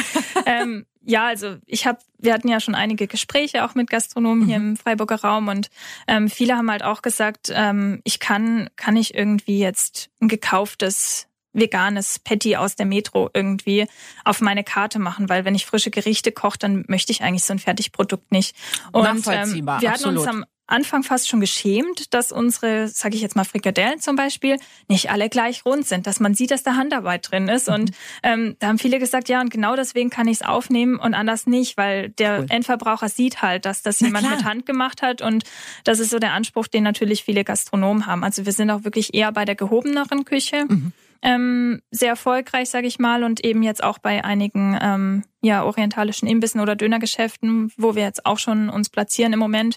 [0.46, 4.58] ähm, ja, also ich habe, wir hatten ja schon einige Gespräche auch mit Gastronomen hier
[4.58, 4.70] mhm.
[4.70, 5.68] im Freiburger Raum und
[6.06, 11.28] ähm, viele haben halt auch gesagt, ähm, ich kann, kann ich irgendwie jetzt ein gekauftes
[11.52, 13.86] veganes Patty aus der Metro irgendwie
[14.24, 17.52] auf meine Karte machen, weil wenn ich frische Gerichte koche, dann möchte ich eigentlich so
[17.52, 18.56] ein Fertigprodukt nicht.
[18.92, 23.36] Und ähm, wir hatten uns am Anfang fast schon geschämt, dass unsere, sage ich jetzt
[23.36, 24.56] mal Frikadellen zum Beispiel,
[24.88, 27.68] nicht alle gleich rund sind, dass man sieht, dass da Handarbeit drin ist.
[27.68, 27.74] Mhm.
[27.74, 27.90] Und
[28.22, 31.46] ähm, da haben viele gesagt, ja, und genau deswegen kann ich es aufnehmen und anders
[31.46, 32.46] nicht, weil der cool.
[32.48, 34.36] Endverbraucher sieht halt, dass das Na jemand klar.
[34.36, 35.22] mit Hand gemacht hat.
[35.22, 35.44] Und
[35.84, 38.24] das ist so der Anspruch, den natürlich viele Gastronomen haben.
[38.24, 40.64] Also wir sind auch wirklich eher bei der gehobeneren Küche.
[40.68, 45.64] Mhm ähm, sehr erfolgreich, sage ich mal, und eben jetzt auch bei einigen ähm, ja
[45.64, 49.76] orientalischen Imbissen oder Dönergeschäften, wo wir jetzt auch schon uns platzieren im Moment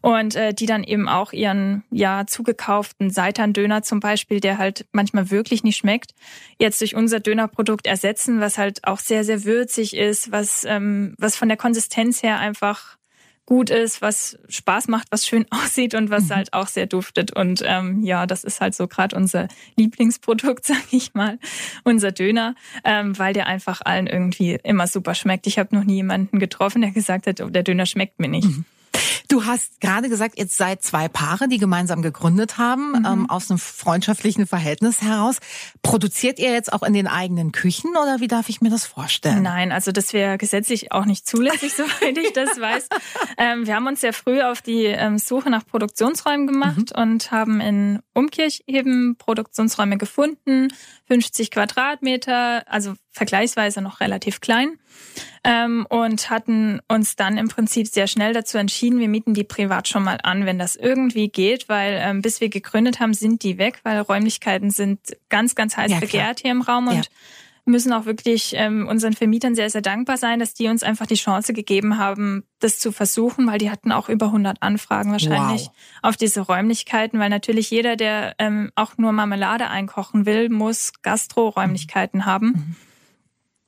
[0.00, 5.30] und äh, die dann eben auch ihren ja zugekauften Seitan-Döner zum Beispiel, der halt manchmal
[5.30, 6.14] wirklich nicht schmeckt,
[6.58, 11.36] jetzt durch unser Dönerprodukt ersetzen, was halt auch sehr sehr würzig ist, was ähm, was
[11.36, 12.96] von der Konsistenz her einfach
[13.50, 16.36] gut ist, was Spaß macht, was schön aussieht und was mhm.
[16.36, 17.36] halt auch sehr duftet.
[17.36, 21.38] Und ähm, ja, das ist halt so gerade unser Lieblingsprodukt, sag ich mal,
[21.82, 25.48] unser Döner, ähm, weil der einfach allen irgendwie immer super schmeckt.
[25.48, 28.48] Ich habe noch nie jemanden getroffen, der gesagt hat, oh, der Döner schmeckt mir nicht.
[28.48, 28.64] Mhm.
[29.30, 33.06] Du hast gerade gesagt, jetzt seid zwei Paare, die gemeinsam gegründet haben, mhm.
[33.06, 35.38] ähm, aus einem freundschaftlichen Verhältnis heraus.
[35.82, 39.44] Produziert ihr jetzt auch in den eigenen Küchen oder wie darf ich mir das vorstellen?
[39.44, 42.88] Nein, also das wäre gesetzlich auch nicht zulässig, soweit ich das weiß.
[43.38, 47.00] Ähm, wir haben uns sehr früh auf die ähm, Suche nach Produktionsräumen gemacht mhm.
[47.02, 50.72] und haben in Umkirch eben Produktionsräume gefunden,
[51.10, 54.78] 50 Quadratmeter, also vergleichsweise noch relativ klein
[55.42, 59.88] ähm, und hatten uns dann im Prinzip sehr schnell dazu entschieden, wir mieten die privat
[59.88, 63.58] schon mal an, wenn das irgendwie geht, weil ähm, bis wir gegründet haben, sind die
[63.58, 67.02] weg, weil Räumlichkeiten sind ganz, ganz heiß ja, begehrt hier im Raum und ja.
[67.70, 71.14] Müssen auch wirklich ähm, unseren Vermietern sehr, sehr dankbar sein, dass die uns einfach die
[71.14, 75.72] Chance gegeben haben, das zu versuchen, weil die hatten auch über 100 Anfragen wahrscheinlich wow.
[76.02, 82.20] auf diese Räumlichkeiten, weil natürlich jeder, der ähm, auch nur Marmelade einkochen will, muss Gastro-Räumlichkeiten
[82.20, 82.26] mhm.
[82.26, 82.76] haben.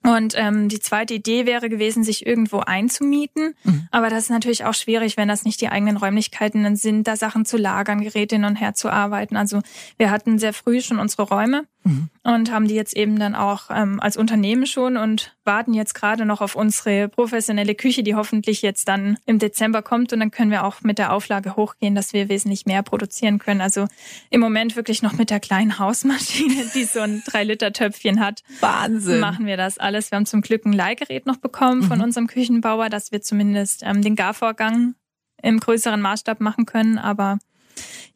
[0.04, 3.54] Und ähm, die zweite Idee wäre gewesen, sich irgendwo einzumieten.
[3.62, 3.86] Mhm.
[3.92, 7.44] Aber das ist natürlich auch schwierig, wenn das nicht die eigenen Räumlichkeiten sind, da Sachen
[7.44, 9.36] zu lagern, Geräte hin und her zu arbeiten.
[9.36, 9.60] Also
[9.98, 12.08] wir hatten sehr früh schon unsere Räume mhm.
[12.22, 16.24] und haben die jetzt eben dann auch ähm, als Unternehmen schon und warten jetzt gerade
[16.24, 20.12] noch auf unsere professionelle Küche, die hoffentlich jetzt dann im Dezember kommt.
[20.12, 23.60] Und dann können wir auch mit der Auflage hochgehen, dass wir wesentlich mehr produzieren können.
[23.60, 23.86] Also
[24.30, 28.42] im Moment wirklich noch mit der kleinen Hausmaschine, die so ein 3-Liter-Töpfchen hat.
[28.60, 29.20] Wahnsinn.
[29.20, 30.10] Machen wir das alles.
[30.10, 32.04] Wir haben zum Glück ein Leihgerät noch bekommen von mhm.
[32.04, 34.94] unserem Küchenbauer, dass wir zumindest ähm, den Garvorgang
[35.42, 36.98] im größeren Maßstab machen können.
[36.98, 37.38] Aber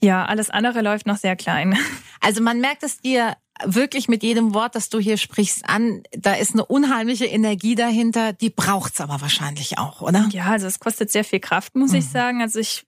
[0.00, 1.76] ja, alles andere läuft noch sehr klein.
[2.18, 6.02] Also man merkt es dir wirklich mit jedem Wort, das du hier sprichst, an.
[6.12, 8.32] Da ist eine unheimliche Energie dahinter.
[8.32, 10.28] Die braucht's aber wahrscheinlich auch, oder?
[10.30, 11.98] Ja, also es kostet sehr viel Kraft, muss mhm.
[11.98, 12.42] ich sagen.
[12.42, 12.86] Also ich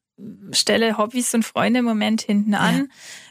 [0.51, 2.77] stelle Hobbys und Freunde im Moment hinten an.
[2.77, 2.85] Ja.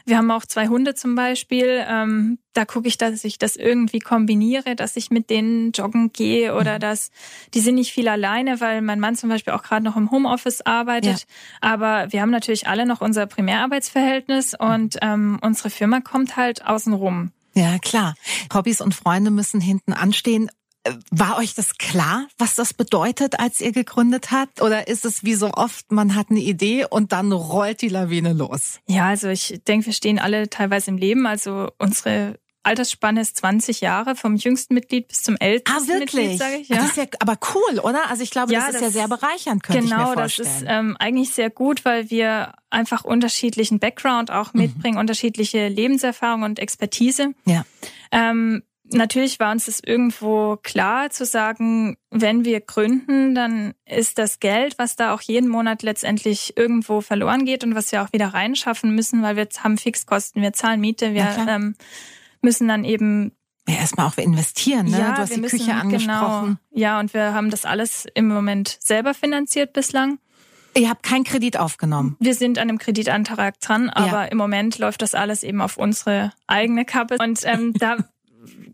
[0.06, 1.84] Wir haben auch zwei Hunde zum Beispiel.
[1.86, 6.54] Ähm, da gucke ich, dass ich das irgendwie kombiniere, dass ich mit denen joggen gehe
[6.54, 6.80] oder mhm.
[6.80, 7.10] dass
[7.54, 10.62] die sind nicht viel alleine, weil mein Mann zum Beispiel auch gerade noch im Homeoffice
[10.62, 11.20] arbeitet.
[11.20, 11.26] Ja.
[11.60, 16.94] Aber wir haben natürlich alle noch unser Primärarbeitsverhältnis und ähm, unsere Firma kommt halt außen
[16.94, 17.32] rum.
[17.54, 18.14] Ja, klar.
[18.54, 20.48] Hobbys und Freunde müssen hinten anstehen.
[21.10, 24.62] War euch das klar, was das bedeutet, als ihr gegründet habt?
[24.62, 28.32] Oder ist es wie so oft, man hat eine Idee und dann rollt die Lawine
[28.32, 28.80] los?
[28.86, 31.26] Ja, also ich denke, wir stehen alle teilweise im Leben.
[31.26, 36.28] Also unsere Altersspanne ist 20 Jahre, vom jüngsten Mitglied bis zum ältesten ah, wirklich?
[36.28, 36.68] Mitglied, sage ich.
[36.68, 36.76] Ja.
[36.76, 38.10] Das ist ja aber cool, oder?
[38.10, 40.48] Also ich glaube, ja, das ist das, ja sehr bereichernd, könnte genau, ich mir vorstellen.
[40.48, 44.62] Genau, das ist ähm, eigentlich sehr gut, weil wir einfach unterschiedlichen Background auch mhm.
[44.62, 45.00] mitbringen, mhm.
[45.00, 47.34] unterschiedliche Lebenserfahrung und Expertise.
[47.46, 47.64] Ja.
[48.12, 54.40] Ähm, natürlich war uns das irgendwo klar zu sagen, wenn wir gründen, dann ist das
[54.40, 58.28] Geld, was da auch jeden Monat letztendlich irgendwo verloren geht und was wir auch wieder
[58.28, 61.74] reinschaffen müssen, weil wir haben Fixkosten, wir zahlen Miete, wir ähm,
[62.42, 63.32] müssen dann eben
[63.68, 64.98] ja, erstmal auch investieren, ne?
[64.98, 66.58] Ja, du hast die müssen, Küche angesprochen.
[66.70, 70.18] Genau, ja, und wir haben das alles im Moment selber finanziert bislang.
[70.74, 72.16] Ihr habt keinen Kredit aufgenommen.
[72.20, 74.24] Wir sind an einem Kreditantrag dran, aber ja.
[74.24, 77.16] im Moment läuft das alles eben auf unsere eigene Kappe.
[77.20, 77.98] Und ähm, da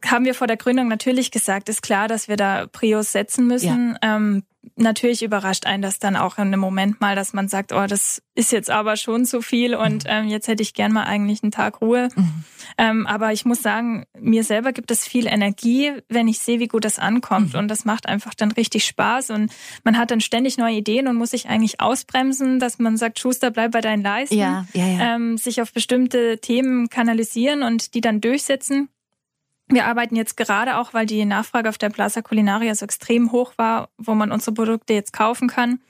[0.05, 3.98] haben wir vor der Gründung natürlich gesagt, ist klar, dass wir da Prios setzen müssen.
[4.03, 4.16] Ja.
[4.16, 4.42] Ähm,
[4.77, 8.22] natürlich überrascht einen das dann auch in einem Moment mal, dass man sagt, oh, das
[8.35, 10.11] ist jetzt aber schon zu viel und mhm.
[10.11, 12.09] ähm, jetzt hätte ich gern mal eigentlich einen Tag Ruhe.
[12.14, 12.44] Mhm.
[12.79, 16.66] Ähm, aber ich muss sagen, mir selber gibt es viel Energie, wenn ich sehe, wie
[16.66, 17.53] gut das ankommt.
[17.53, 17.61] Mhm.
[17.61, 19.31] Und das macht einfach dann richtig Spaß.
[19.31, 19.53] Und
[19.85, 23.50] man hat dann ständig neue Ideen und muss sich eigentlich ausbremsen, dass man sagt, Schuster,
[23.50, 24.37] bleib bei deinen Leisten.
[24.37, 25.14] Ja, ja, ja.
[25.14, 28.88] Ähm, sich auf bestimmte Themen kanalisieren und die dann durchsetzen.
[29.68, 33.55] Wir arbeiten jetzt gerade auch, weil die Nachfrage auf der Plaza Culinaria so extrem hoch
[33.57, 35.81] war, wo man unsere Produkte jetzt kaufen kann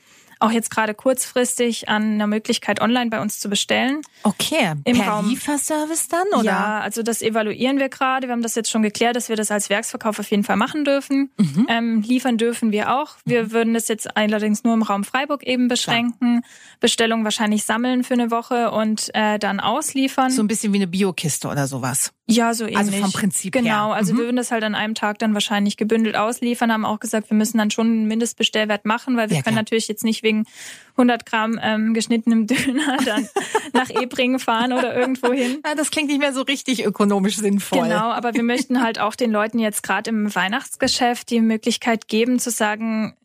[0.44, 4.02] auch jetzt gerade kurzfristig an einer Möglichkeit, online bei uns zu bestellen.
[4.22, 5.28] Okay, Im per Raum.
[5.28, 6.44] Lieferservice dann, oder?
[6.44, 8.28] Ja, also das evaluieren wir gerade.
[8.28, 10.84] Wir haben das jetzt schon geklärt, dass wir das als Werksverkauf auf jeden Fall machen
[10.84, 11.30] dürfen.
[11.38, 11.66] Mhm.
[11.68, 13.16] Ähm, liefern dürfen wir auch.
[13.24, 13.52] Wir mhm.
[13.52, 16.40] würden das jetzt allerdings nur im Raum Freiburg eben beschränken.
[16.40, 16.52] Klar.
[16.80, 20.30] Bestellung wahrscheinlich sammeln für eine Woche und äh, dann ausliefern.
[20.30, 22.12] So ein bisschen wie eine Biokiste oder sowas.
[22.26, 22.78] Ja, so ähnlich.
[22.78, 23.74] Also vom Prinzip genau, her.
[23.74, 24.18] Genau, also mhm.
[24.18, 27.36] wir würden das halt an einem Tag dann wahrscheinlich gebündelt ausliefern, haben auch gesagt, wir
[27.36, 29.62] müssen dann schon einen Mindestbestellwert machen, weil wir ja, können klar.
[29.62, 30.46] natürlich jetzt nicht wegen
[30.92, 33.28] 100 Gramm ähm, geschnittenem Döner dann
[33.74, 35.60] nach Ebringen fahren oder irgendwo hin.
[35.66, 37.82] Ja, das klingt nicht mehr so richtig ökonomisch sinnvoll.
[37.82, 42.38] Genau, aber wir möchten halt auch den Leuten jetzt gerade im Weihnachtsgeschäft die Möglichkeit geben
[42.38, 43.16] zu sagen,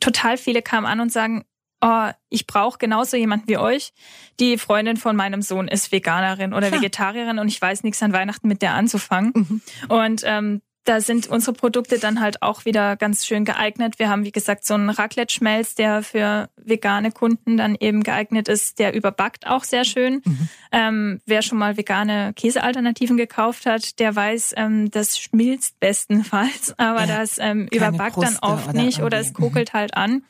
[0.00, 1.44] total viele kamen an und sagen,
[1.80, 3.92] oh, ich brauche genauso jemanden wie euch.
[4.38, 8.48] Die Freundin von meinem Sohn ist Veganerin oder Vegetarierin und ich weiß nichts an Weihnachten
[8.48, 9.32] mit der anzufangen.
[9.34, 9.62] Mhm.
[9.88, 13.98] Und ähm, da sind unsere Produkte dann halt auch wieder ganz schön geeignet.
[13.98, 18.78] Wir haben, wie gesagt, so einen Raclette-Schmelz, der für vegane Kunden dann eben geeignet ist.
[18.78, 20.22] Der überbackt auch sehr schön.
[20.24, 20.48] Mhm.
[20.72, 27.06] Ähm, wer schon mal vegane Käsealternativen gekauft hat, der weiß, ähm, das schmilzt bestenfalls, aber
[27.06, 30.22] ja, das ähm, überbackt Kruste dann oft oder nicht oder es kokelt halt an.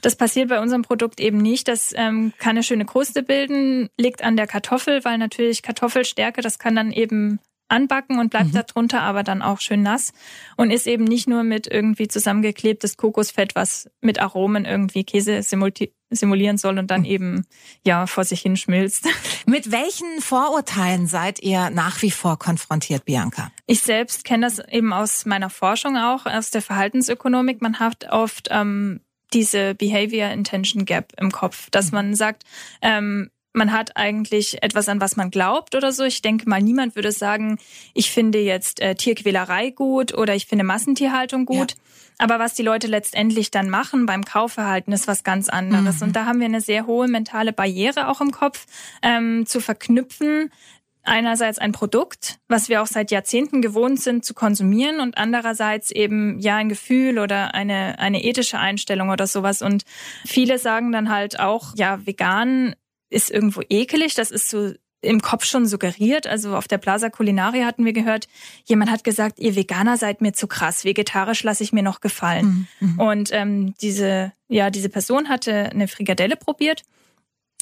[0.00, 1.66] Das passiert bei unserem Produkt eben nicht.
[1.66, 6.60] Das ähm, kann eine schöne Kruste bilden, liegt an der Kartoffel, weil natürlich Kartoffelstärke, das
[6.60, 8.62] kann dann eben anbacken und bleibt mhm.
[8.66, 10.12] darunter aber dann auch schön nass
[10.56, 16.58] und ist eben nicht nur mit irgendwie zusammengeklebtes Kokosfett, was mit Aromen irgendwie Käse simulieren
[16.58, 17.06] soll und dann mhm.
[17.06, 17.46] eben
[17.84, 19.06] ja vor sich hin schmilzt.
[19.46, 23.50] Mit welchen Vorurteilen seid ihr nach wie vor konfrontiert, Bianca?
[23.66, 27.62] Ich selbst kenne das eben aus meiner Forschung auch, aus der Verhaltensökonomik.
[27.62, 29.00] Man hat oft ähm,
[29.32, 31.96] diese Behavior Intention Gap im Kopf, dass mhm.
[31.96, 32.44] man sagt,
[32.82, 36.04] ähm, man hat eigentlich etwas, an was man glaubt oder so.
[36.04, 37.58] Ich denke mal, niemand würde sagen,
[37.94, 41.72] ich finde jetzt äh, Tierquälerei gut oder ich finde Massentierhaltung gut.
[41.72, 41.78] Ja.
[42.18, 46.00] Aber was die Leute letztendlich dann machen beim Kaufverhalten, ist was ganz anderes.
[46.00, 46.08] Mhm.
[46.08, 48.66] Und da haben wir eine sehr hohe mentale Barriere auch im Kopf,
[49.02, 50.50] ähm, zu verknüpfen.
[51.04, 56.38] Einerseits ein Produkt, was wir auch seit Jahrzehnten gewohnt sind zu konsumieren und andererseits eben
[56.40, 59.62] ja ein Gefühl oder eine, eine ethische Einstellung oder sowas.
[59.62, 59.84] Und
[60.26, 62.74] viele sagen dann halt auch, ja, vegan
[63.10, 64.14] ist irgendwo ekelig.
[64.14, 66.26] Das ist so im Kopf schon suggeriert.
[66.26, 68.28] Also auf der Plaza Culinaria hatten wir gehört,
[68.64, 72.66] jemand hat gesagt, ihr Veganer seid mir zu krass, vegetarisch lasse ich mir noch gefallen.
[72.80, 72.88] Mhm.
[72.88, 73.00] mhm.
[73.00, 76.82] Und ähm, diese, ja, diese Person hatte eine Frikadelle probiert.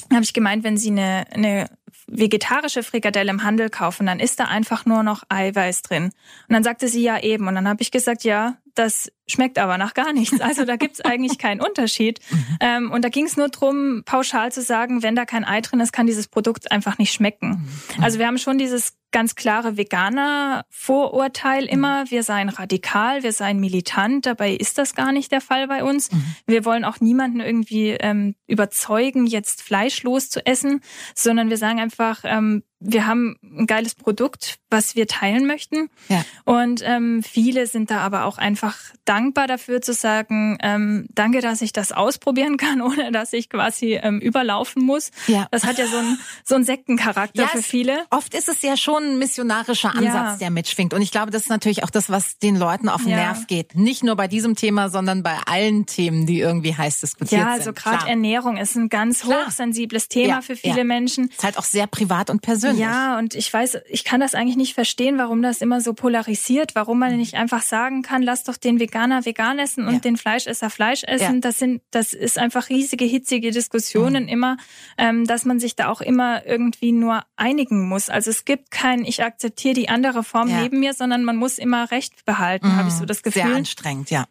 [0.09, 1.69] Da habe ich gemeint, wenn Sie eine, eine
[2.07, 6.05] vegetarische Frikadelle im Handel kaufen, dann ist da einfach nur noch Eiweiß drin.
[6.05, 7.47] Und dann sagte sie ja eben.
[7.47, 10.39] Und dann habe ich gesagt, ja, das schmeckt aber nach gar nichts.
[10.41, 12.19] Also da gibt's eigentlich keinen Unterschied.
[12.29, 12.57] Mhm.
[12.59, 15.79] Ähm, und da ging es nur drum, pauschal zu sagen, wenn da kein Ei drin
[15.79, 17.67] ist, kann dieses Produkt einfach nicht schmecken.
[17.97, 18.03] Mhm.
[18.03, 21.69] Also wir haben schon dieses ganz klare Veganer-Vorurteil mhm.
[21.69, 24.25] immer, wir seien radikal, wir seien militant.
[24.25, 26.09] Dabei ist das gar nicht der Fall bei uns.
[26.45, 30.81] Wir wollen auch niemanden irgendwie ähm, überzeugen, jetzt fleischlos zu essen,
[31.15, 35.89] sondern wir sagen einfach, ähm, wir haben ein geiles Produkt, was wir teilen möchten.
[36.09, 36.23] Ja.
[36.45, 38.77] Und ähm, viele sind da aber auch einfach
[39.17, 43.93] dankbar dafür zu sagen, ähm, danke, dass ich das ausprobieren kann, ohne dass ich quasi
[43.95, 45.11] ähm, überlaufen muss.
[45.25, 45.47] Ja.
[45.51, 48.05] Das hat ja so einen so einen Sektencharakter ja, für viele.
[48.11, 50.37] Oft ist es ja schon ein missionarischer Ansatz, ja.
[50.37, 50.93] der mitschwingt.
[50.93, 53.17] Und ich glaube, das ist natürlich auch das, was den Leuten auf den ja.
[53.17, 53.75] Nerv geht.
[53.75, 57.39] Nicht nur bei diesem Thema, sondern bei allen Themen, die irgendwie heiß diskutiert sind.
[57.39, 59.47] Ja, also gerade Ernährung ist ein ganz Klar.
[59.47, 61.29] hochsensibles Thema für viele Menschen.
[61.29, 62.81] Ist halt auch sehr privat und persönlich.
[62.81, 66.75] Ja, und ich weiß, ich kann das eigentlich nicht verstehen, warum das immer so polarisiert,
[66.75, 69.99] warum man nicht einfach sagen kann, lass doch den Veganer Veganer vegan essen und ja.
[69.99, 71.35] den Fleischesser Fleisch essen.
[71.35, 71.39] Ja.
[71.41, 74.29] Das sind, das ist einfach riesige, hitzige Diskussionen mhm.
[74.29, 74.57] immer,
[74.97, 78.09] ähm, dass man sich da auch immer irgendwie nur einigen muss.
[78.09, 80.61] Also es gibt kein, ich akzeptiere die andere Form ja.
[80.61, 82.75] neben mir, sondern man muss immer Recht behalten, mhm.
[82.75, 83.43] habe ich so das Gefühl.
[83.43, 84.25] Sehr anstrengend, ja.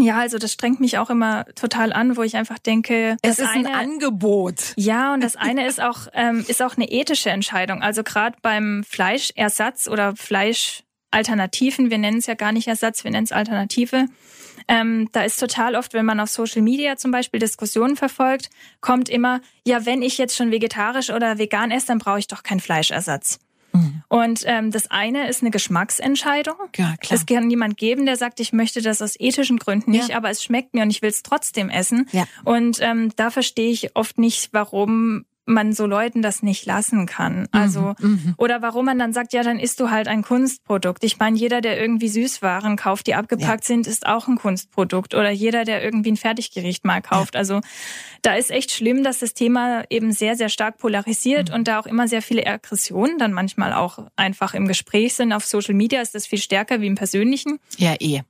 [0.00, 3.46] Ja, also das strengt mich auch immer total an, wo ich einfach denke, es ist
[3.46, 4.72] eine, ein Angebot.
[4.76, 7.82] Ja, und das eine ist auch ähm, ist auch eine ethische Entscheidung.
[7.82, 10.16] Also gerade beim Fleischersatz oder
[11.12, 14.06] Fleischalternativen, wir nennen es ja gar nicht Ersatz, wir nennen es Alternative.
[14.68, 19.08] Ähm, da ist total oft, wenn man auf Social Media zum Beispiel Diskussionen verfolgt, kommt
[19.08, 22.60] immer, ja, wenn ich jetzt schon vegetarisch oder vegan esse, dann brauche ich doch keinen
[22.60, 23.40] Fleischersatz.
[23.72, 24.02] Mhm.
[24.08, 26.56] Und ähm, das eine ist eine Geschmacksentscheidung.
[26.76, 27.18] Ja, klar.
[27.18, 30.16] Es kann jemand geben, der sagt, ich möchte das aus ethischen Gründen nicht, ja.
[30.16, 32.08] aber es schmeckt mir und ich will es trotzdem essen.
[32.12, 32.24] Ja.
[32.44, 37.48] Und ähm, da verstehe ich oft nicht, warum man so Leuten das nicht lassen kann.
[37.50, 41.02] Also mhm, mhm, oder warum man dann sagt, ja, dann isst du halt ein Kunstprodukt.
[41.04, 43.66] Ich meine, jeder, der irgendwie Süßwaren kauft, die abgepackt ja.
[43.74, 45.14] sind, ist auch ein Kunstprodukt.
[45.14, 47.34] Oder jeder, der irgendwie ein Fertiggericht mal kauft.
[47.34, 47.40] Ja.
[47.40, 47.60] Also
[48.22, 51.56] da ist echt schlimm, dass das Thema eben sehr, sehr stark polarisiert mhm.
[51.56, 55.32] und da auch immer sehr viele Aggressionen dann manchmal auch einfach im Gespräch sind.
[55.32, 57.58] Auf Social Media ist das viel stärker wie im Persönlichen.
[57.78, 58.22] Ja, eh.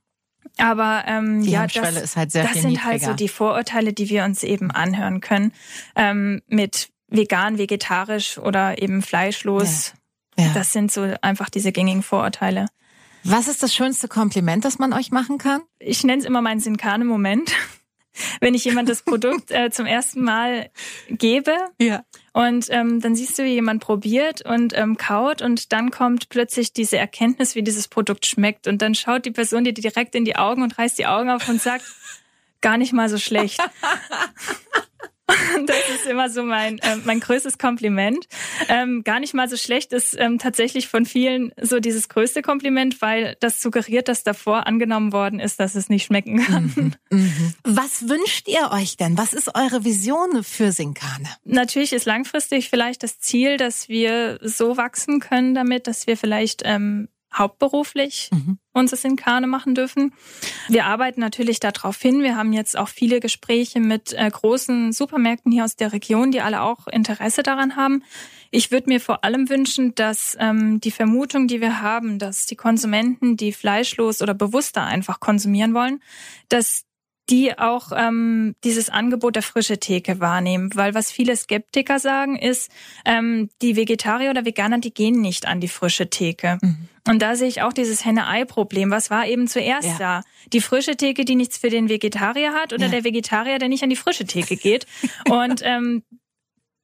[0.57, 2.83] Aber ähm, die ja, das, halt das sind niedriger.
[2.83, 5.51] halt so die Vorurteile, die wir uns eben anhören können.
[5.95, 9.93] Ähm, mit vegan, vegetarisch oder eben fleischlos.
[10.37, 10.45] Ja.
[10.45, 10.53] Ja.
[10.53, 12.65] Das sind so einfach diese gängigen Vorurteile.
[13.23, 15.61] Was ist das schönste Kompliment, das man euch machen kann?
[15.79, 17.51] Ich nenne es immer meinen Sinkane-Moment.
[18.41, 20.69] Wenn ich jemand das Produkt äh, zum ersten Mal
[21.09, 22.03] gebe ja.
[22.31, 26.73] und ähm, dann siehst du, wie jemand probiert und ähm, kaut und dann kommt plötzlich
[26.73, 30.35] diese Erkenntnis, wie dieses Produkt schmeckt und dann schaut die Person dir direkt in die
[30.35, 31.85] Augen und reißt die Augen auf und sagt,
[32.61, 33.59] gar nicht mal so schlecht.
[35.65, 38.27] Das ist immer so mein, äh, mein größtes Kompliment.
[38.67, 43.01] Ähm, gar nicht mal so schlecht ist ähm, tatsächlich von vielen so dieses größte Kompliment,
[43.01, 46.73] weil das suggeriert, dass davor angenommen worden ist, dass es nicht schmecken kann.
[46.75, 47.53] Mhm, mhm.
[47.63, 49.17] Was wünscht ihr euch denn?
[49.17, 51.29] Was ist eure Vision für Sinkane?
[51.43, 56.63] Natürlich ist langfristig vielleicht das Ziel, dass wir so wachsen können damit, dass wir vielleicht
[56.65, 58.57] ähm, hauptberuflich mhm.
[59.03, 60.13] in Kane machen dürfen.
[60.67, 62.21] Wir arbeiten natürlich darauf hin.
[62.21, 66.41] Wir haben jetzt auch viele Gespräche mit äh, großen Supermärkten hier aus der Region, die
[66.41, 68.03] alle auch Interesse daran haben.
[68.51, 72.55] Ich würde mir vor allem wünschen, dass ähm, die Vermutung, die wir haben, dass die
[72.55, 76.01] Konsumenten, die fleischlos oder bewusster einfach konsumieren wollen,
[76.49, 76.85] dass
[77.29, 80.71] die auch ähm, dieses Angebot der frische Theke wahrnehmen.
[80.75, 82.69] Weil was viele Skeptiker sagen, ist,
[83.05, 86.57] ähm, die Vegetarier oder Veganer, die gehen nicht an die frische Theke.
[86.61, 86.89] Mhm.
[87.07, 88.91] Und da sehe ich auch dieses Henne-Ei-Problem.
[88.91, 89.97] Was war eben zuerst ja.
[89.97, 90.23] da?
[90.51, 92.91] Die frische Theke, die nichts für den Vegetarier hat oder ja.
[92.91, 94.85] der Vegetarier, der nicht an die frische Theke geht?
[95.29, 96.03] Und ähm,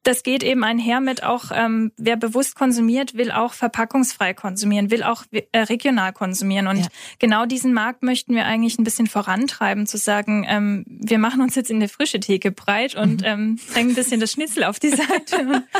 [0.03, 5.03] das geht eben einher mit auch, ähm, wer bewusst konsumiert, will auch verpackungsfrei konsumieren, will
[5.03, 6.67] auch äh, regional konsumieren.
[6.67, 6.87] Und ja.
[7.19, 11.55] genau diesen Markt möchten wir eigentlich ein bisschen vorantreiben, zu sagen, ähm, wir machen uns
[11.55, 13.27] jetzt in der frische Theke breit und mhm.
[13.27, 15.63] ähm, drängen ein bisschen das Schnitzel auf die Seite.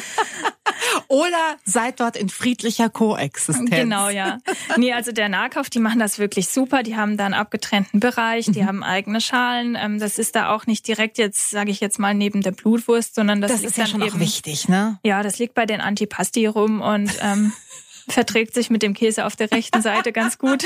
[1.08, 3.70] Oder seid dort in friedlicher Koexistenz.
[3.70, 4.38] Genau, ja.
[4.78, 6.84] Nee, also der Nahkauf, die machen das wirklich super.
[6.84, 8.68] Die haben da einen abgetrennten Bereich, die mhm.
[8.68, 9.78] haben eigene Schalen.
[9.80, 13.16] Ähm, das ist da auch nicht direkt jetzt, sage ich jetzt mal, neben der Blutwurst,
[13.16, 15.00] sondern das, das ist ja schon eben, auch wichtig, ne?
[15.04, 17.54] Ja, das liegt bei den Antipasti rum und ähm,
[18.08, 20.65] verträgt sich mit dem Käse auf der rechten Seite ganz gut.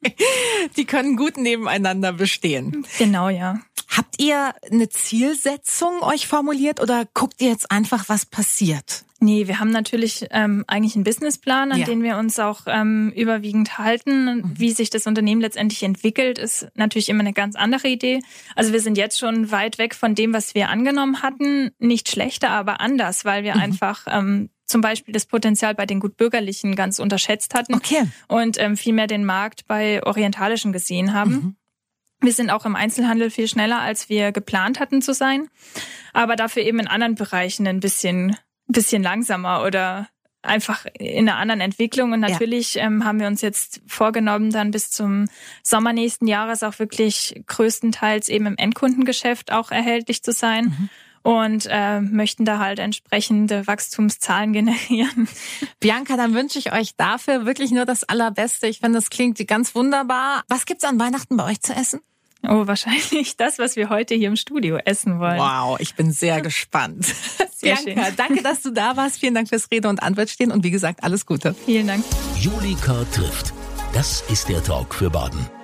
[0.76, 2.86] Die können gut nebeneinander bestehen.
[2.98, 3.60] Genau, ja.
[3.88, 9.04] Habt ihr eine Zielsetzung euch formuliert oder guckt ihr jetzt einfach, was passiert?
[9.20, 11.86] Nee, wir haben natürlich ähm, eigentlich einen Businessplan, an ja.
[11.86, 14.24] den wir uns auch ähm, überwiegend halten.
[14.24, 14.52] Mhm.
[14.56, 18.20] Wie sich das Unternehmen letztendlich entwickelt, ist natürlich immer eine ganz andere Idee.
[18.54, 21.72] Also wir sind jetzt schon weit weg von dem, was wir angenommen hatten.
[21.80, 23.60] Nicht schlechter, aber anders, weil wir mhm.
[23.60, 28.04] einfach ähm, zum Beispiel das Potenzial bei den Gutbürgerlichen ganz unterschätzt hatten okay.
[28.28, 31.30] und ähm, vielmehr den Markt bei Orientalischen gesehen haben.
[31.30, 31.56] Mhm.
[32.20, 35.48] Wir sind auch im Einzelhandel viel schneller, als wir geplant hatten zu sein,
[36.12, 38.36] aber dafür eben in anderen Bereichen ein bisschen,
[38.68, 40.08] bisschen langsamer oder
[40.42, 42.12] einfach in einer anderen Entwicklung.
[42.12, 42.84] Und natürlich ja.
[42.84, 45.28] ähm, haben wir uns jetzt vorgenommen, dann bis zum
[45.62, 50.64] Sommer nächsten Jahres auch wirklich größtenteils eben im Endkundengeschäft auch erhältlich zu sein.
[50.64, 50.88] Mhm
[51.22, 55.28] und äh, möchten da halt entsprechende Wachstumszahlen generieren.
[55.80, 58.66] Bianca, dann wünsche ich euch dafür wirklich nur das Allerbeste.
[58.66, 60.44] Ich finde, das klingt ganz wunderbar.
[60.48, 62.00] Was gibt's an Weihnachten bei euch zu essen?
[62.48, 65.38] Oh, wahrscheinlich das, was wir heute hier im Studio essen wollen.
[65.38, 67.04] Wow, ich bin sehr gespannt.
[67.54, 68.16] Sehr Bianca, schön.
[68.16, 69.18] danke, dass du da warst.
[69.18, 71.54] Vielen Dank fürs Rede und Antwort stehen und wie gesagt, alles Gute.
[71.66, 72.04] Vielen Dank.
[72.38, 73.52] Julika trifft.
[73.92, 75.57] Das ist der Talk für Baden.